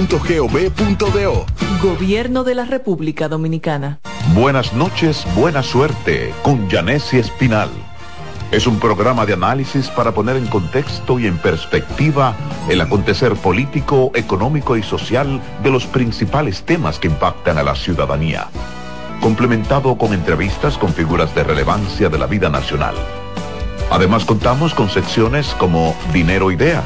[1.79, 3.99] Gobierno de la República Dominicana.
[4.33, 7.69] Buenas noches, buena suerte con Janessi Espinal.
[8.51, 12.35] Es un programa de análisis para poner en contexto y en perspectiva
[12.67, 18.47] el acontecer político, económico y social de los principales temas que impactan a la ciudadanía.
[19.21, 22.95] Complementado con entrevistas con figuras de relevancia de la vida nacional.
[23.91, 26.85] Además contamos con secciones como Dinero Ideas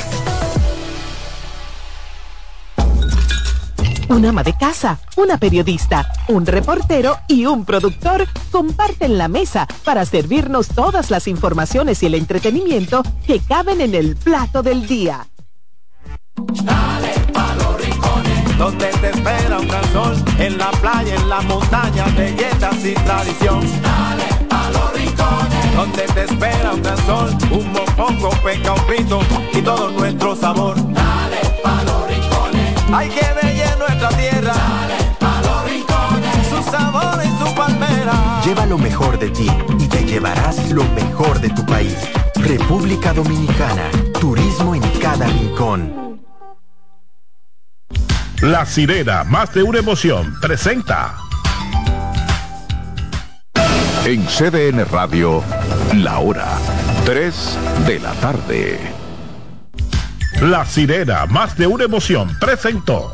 [4.11, 10.05] una ama de casa, una periodista, un reportero y un productor comparten la mesa para
[10.05, 15.27] servirnos todas las informaciones y el entretenimiento que caben en el plato del día.
[16.63, 21.41] Dale pa' los rincones, donde te espera un gran sol, en la playa, en la
[21.41, 23.61] montaña, belletas y tradición.
[23.81, 29.19] Dale pa' los rincones, donde te espera un gran sol, un mopongo, peca, un frito
[29.53, 30.75] y todo nuestro sabor.
[30.93, 33.80] Dale pa' los rincones, hay que bella nuestra
[34.17, 34.53] tierra.
[35.19, 38.41] Pa' los rincones, su sabor y su palmera.
[38.45, 39.47] Lleva lo mejor de ti
[39.79, 41.97] y te llevarás lo mejor de tu país.
[42.35, 43.89] República Dominicana,
[44.19, 46.21] turismo en cada rincón.
[48.41, 51.15] La sirena, más de una emoción, presenta.
[54.03, 55.43] En CDN Radio,
[55.93, 56.47] la hora
[57.05, 58.79] 3 de la tarde.
[60.41, 63.13] La sirena, más de una emoción, presentó.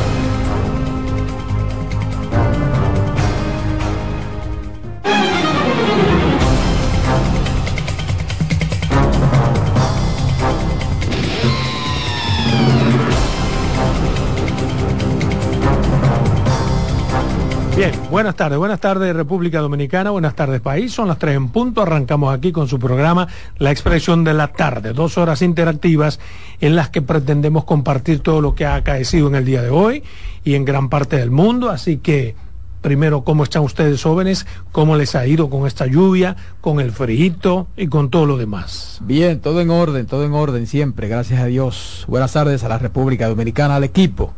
[17.81, 21.81] Bien, buenas tardes, buenas tardes República Dominicana, buenas tardes país, son las tres en punto,
[21.81, 23.27] arrancamos aquí con su programa
[23.57, 26.19] La Expresión de la Tarde, dos horas interactivas
[26.59, 30.03] en las que pretendemos compartir todo lo que ha acaecido en el día de hoy
[30.43, 32.35] y en gran parte del mundo, así que
[32.83, 34.45] primero, ¿cómo están ustedes jóvenes?
[34.71, 38.99] ¿Cómo les ha ido con esta lluvia, con el frío y con todo lo demás?
[39.01, 42.05] Bien, todo en orden, todo en orden siempre, gracias a Dios.
[42.07, 44.35] Buenas tardes a la República Dominicana, al equipo,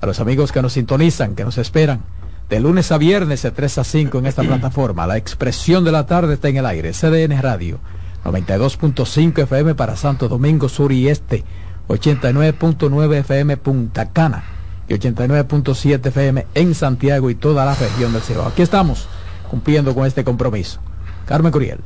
[0.00, 2.00] a los amigos que nos sintonizan, que nos esperan
[2.48, 5.06] de lunes a viernes de 3 a 5 en esta plataforma.
[5.06, 6.92] La expresión de la tarde está en el aire.
[6.92, 7.80] CDN Radio,
[8.24, 11.44] 92.5 FM para Santo Domingo Sur y Este,
[11.88, 14.44] 89.9 FM Punta Cana
[14.88, 18.46] y 89.7 FM en Santiago y toda la región del Cibao.
[18.46, 19.08] Aquí estamos
[19.50, 20.80] cumpliendo con este compromiso.
[21.26, 21.80] Carmen Curiel.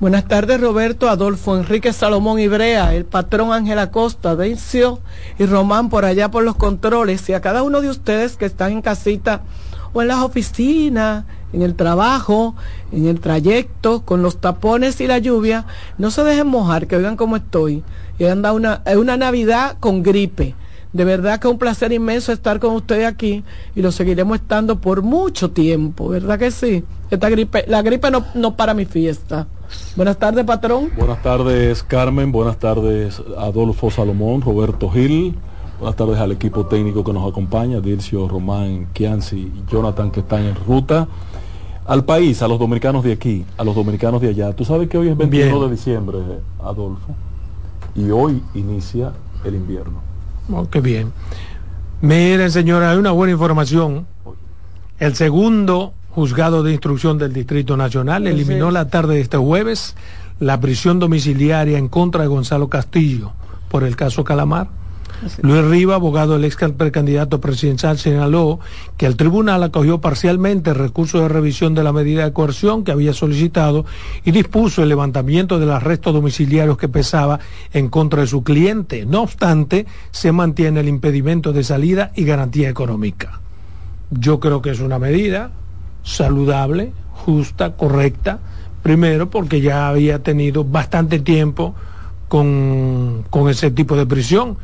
[0.00, 5.00] Buenas tardes, Roberto, Adolfo, Enrique Salomón Ibrea, el patrón Ángel Acosta, Dencio
[5.40, 8.70] y Román por allá por los controles y a cada uno de ustedes que están
[8.72, 9.42] en casita
[10.02, 12.54] en las oficinas, en el trabajo,
[12.92, 17.16] en el trayecto, con los tapones y la lluvia, no se dejen mojar, que oigan
[17.16, 17.82] cómo estoy.
[18.18, 20.54] Y anda una, una Navidad con gripe.
[20.92, 23.44] De verdad que es un placer inmenso estar con ustedes aquí
[23.76, 26.82] y lo seguiremos estando por mucho tiempo, ¿verdad que sí?
[27.10, 29.46] Esta gripe, la gripe no, no para mi fiesta.
[29.96, 30.90] Buenas tardes, patrón.
[30.96, 32.32] Buenas tardes, Carmen.
[32.32, 35.34] Buenas tardes, Adolfo Salomón, Roberto Gil.
[35.78, 40.42] Buenas tardes al equipo técnico que nos acompaña, Dircio, Román, Kianci y Jonathan que están
[40.42, 41.06] en ruta.
[41.86, 44.52] Al país, a los dominicanos de aquí, a los dominicanos de allá.
[44.52, 45.60] Tú sabes que hoy es 21 Bien.
[45.60, 46.18] de diciembre,
[46.60, 47.14] Adolfo,
[47.94, 49.12] y hoy inicia
[49.44, 50.00] el invierno.
[50.52, 51.12] Oh, qué bien.
[52.00, 54.04] Miren, señora, hay una buena información.
[54.98, 59.94] El segundo juzgado de instrucción del Distrito Nacional eliminó la tarde de este jueves
[60.40, 63.30] la prisión domiciliaria en contra de Gonzalo Castillo
[63.68, 64.68] por el caso Calamar.
[65.42, 68.60] Luis Riva, abogado del ex precandidato presidencial, señaló
[68.96, 72.92] que el tribunal acogió parcialmente el recurso de revisión de la medida de coerción que
[72.92, 73.84] había solicitado
[74.24, 77.40] y dispuso el levantamiento del arresto domiciliario que pesaba
[77.72, 79.06] en contra de su cliente.
[79.06, 83.40] No obstante, se mantiene el impedimento de salida y garantía económica.
[84.10, 85.50] Yo creo que es una medida
[86.02, 88.38] saludable, justa, correcta.
[88.82, 91.74] Primero, porque ya había tenido bastante tiempo
[92.28, 94.56] con, con ese tipo de prisión.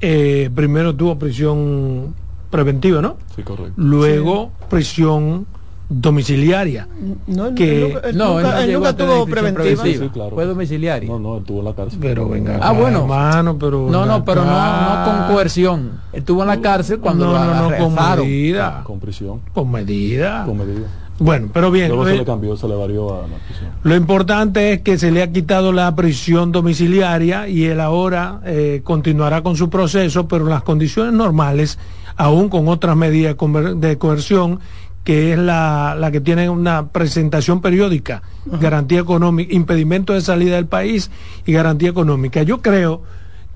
[0.00, 2.14] Eh, primero tuvo prisión
[2.50, 3.16] preventiva, ¿no?
[3.34, 3.72] Sí, correcto.
[3.76, 5.46] Luego prisión
[5.88, 6.88] domiciliaria.
[7.28, 9.82] No, que él nunca- él nunca- él nunca tuvo preventiva.
[9.84, 10.34] Sí, claro.
[10.34, 11.08] Fue domiciliario.
[11.12, 11.98] No, no, estuvo en la cárcel.
[12.02, 12.58] Pero venga.
[12.60, 13.00] Ah, bueno.
[13.02, 15.92] Hermano, pero No, no, pero no, no con coerción.
[16.12, 18.26] Estuvo en la cárcel cuando No, lo no, no, con arrestaron.
[18.26, 18.82] medida.
[18.84, 19.40] Con prisión.
[19.54, 20.44] Con medida.
[20.44, 20.86] Con medida.
[21.18, 21.88] Bueno, pero bien.
[21.88, 23.70] Luego se eh, le cambió, se le varió a la prisión.
[23.82, 28.82] Lo importante es que se le ha quitado la prisión domiciliaria y él ahora eh,
[28.84, 31.78] continuará con su proceso, pero en las condiciones normales,
[32.16, 33.36] aún con otras medidas
[33.76, 34.60] de coerción,
[35.04, 40.66] que es la, la que tiene una presentación periódica, garantía económica, impedimento de salida del
[40.66, 41.10] país
[41.46, 42.42] y garantía económica.
[42.42, 43.02] Yo creo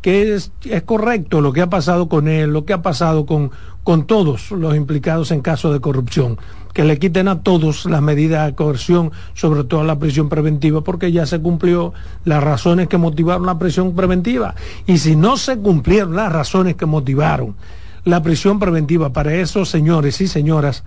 [0.01, 3.51] que es, es, correcto lo que ha pasado con él, lo que ha pasado con,
[3.83, 6.39] con todos los implicados en casos de corrupción,
[6.73, 11.13] que le quiten a todos las medidas de coerción, sobre todo la prisión preventiva, porque
[11.13, 11.93] ya se cumplió
[12.25, 14.55] las razones que motivaron la prisión preventiva.
[14.87, 17.55] Y si no se cumplieron las razones que motivaron
[18.05, 20.85] la prisión preventiva para esos señores y señoras,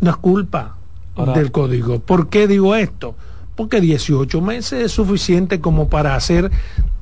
[0.00, 0.76] no es culpa
[1.16, 1.98] Ahora, del código.
[1.98, 3.14] ¿Por qué digo esto?
[3.58, 6.48] Porque 18 meses es suficiente como para hacer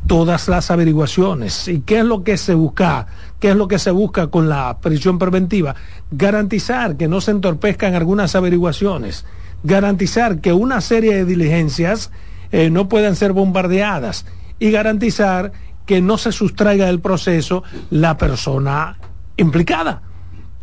[0.07, 1.69] todas las averiguaciones.
[1.69, 3.09] ¿Y qué es lo que se busca?
[3.39, 5.75] ¿Qué es lo que se busca con la prisión preventiva?
[6.11, 9.27] Garantizar que no se entorpezcan algunas averiguaciones,
[9.65, 12.11] garantizar que una serie de diligencias
[12.53, 14.25] eh, no puedan ser bombardeadas
[14.59, 15.53] y garantizar
[15.85, 18.97] que no se sustraiga del proceso la persona
[19.37, 20.01] implicada.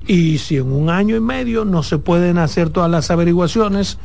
[0.07, 3.99] Y si en un año y medio no se pueden hacer todas las averiguaciones,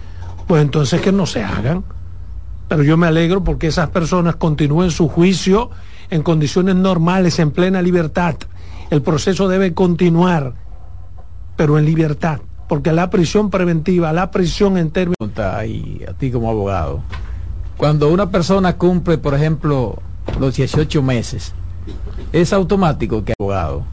[0.49, 1.85] pues entonces que no se hagan.
[2.69, 5.71] Pero yo me alegro porque esas personas continúen su juicio
[6.11, 8.35] en condiciones normales, en plena libertad.
[8.91, 10.55] El proceso debe continuar,
[11.57, 12.41] pero en libertad.
[12.69, 15.17] Porque la prisión preventiva, la prisión en términos...
[15.67, 17.03] Y a ti como abogado,
[17.77, 19.99] cuando una persona cumple, por ejemplo,
[20.39, 21.55] los 18 meses,
[22.33, 23.85] es automático que abogado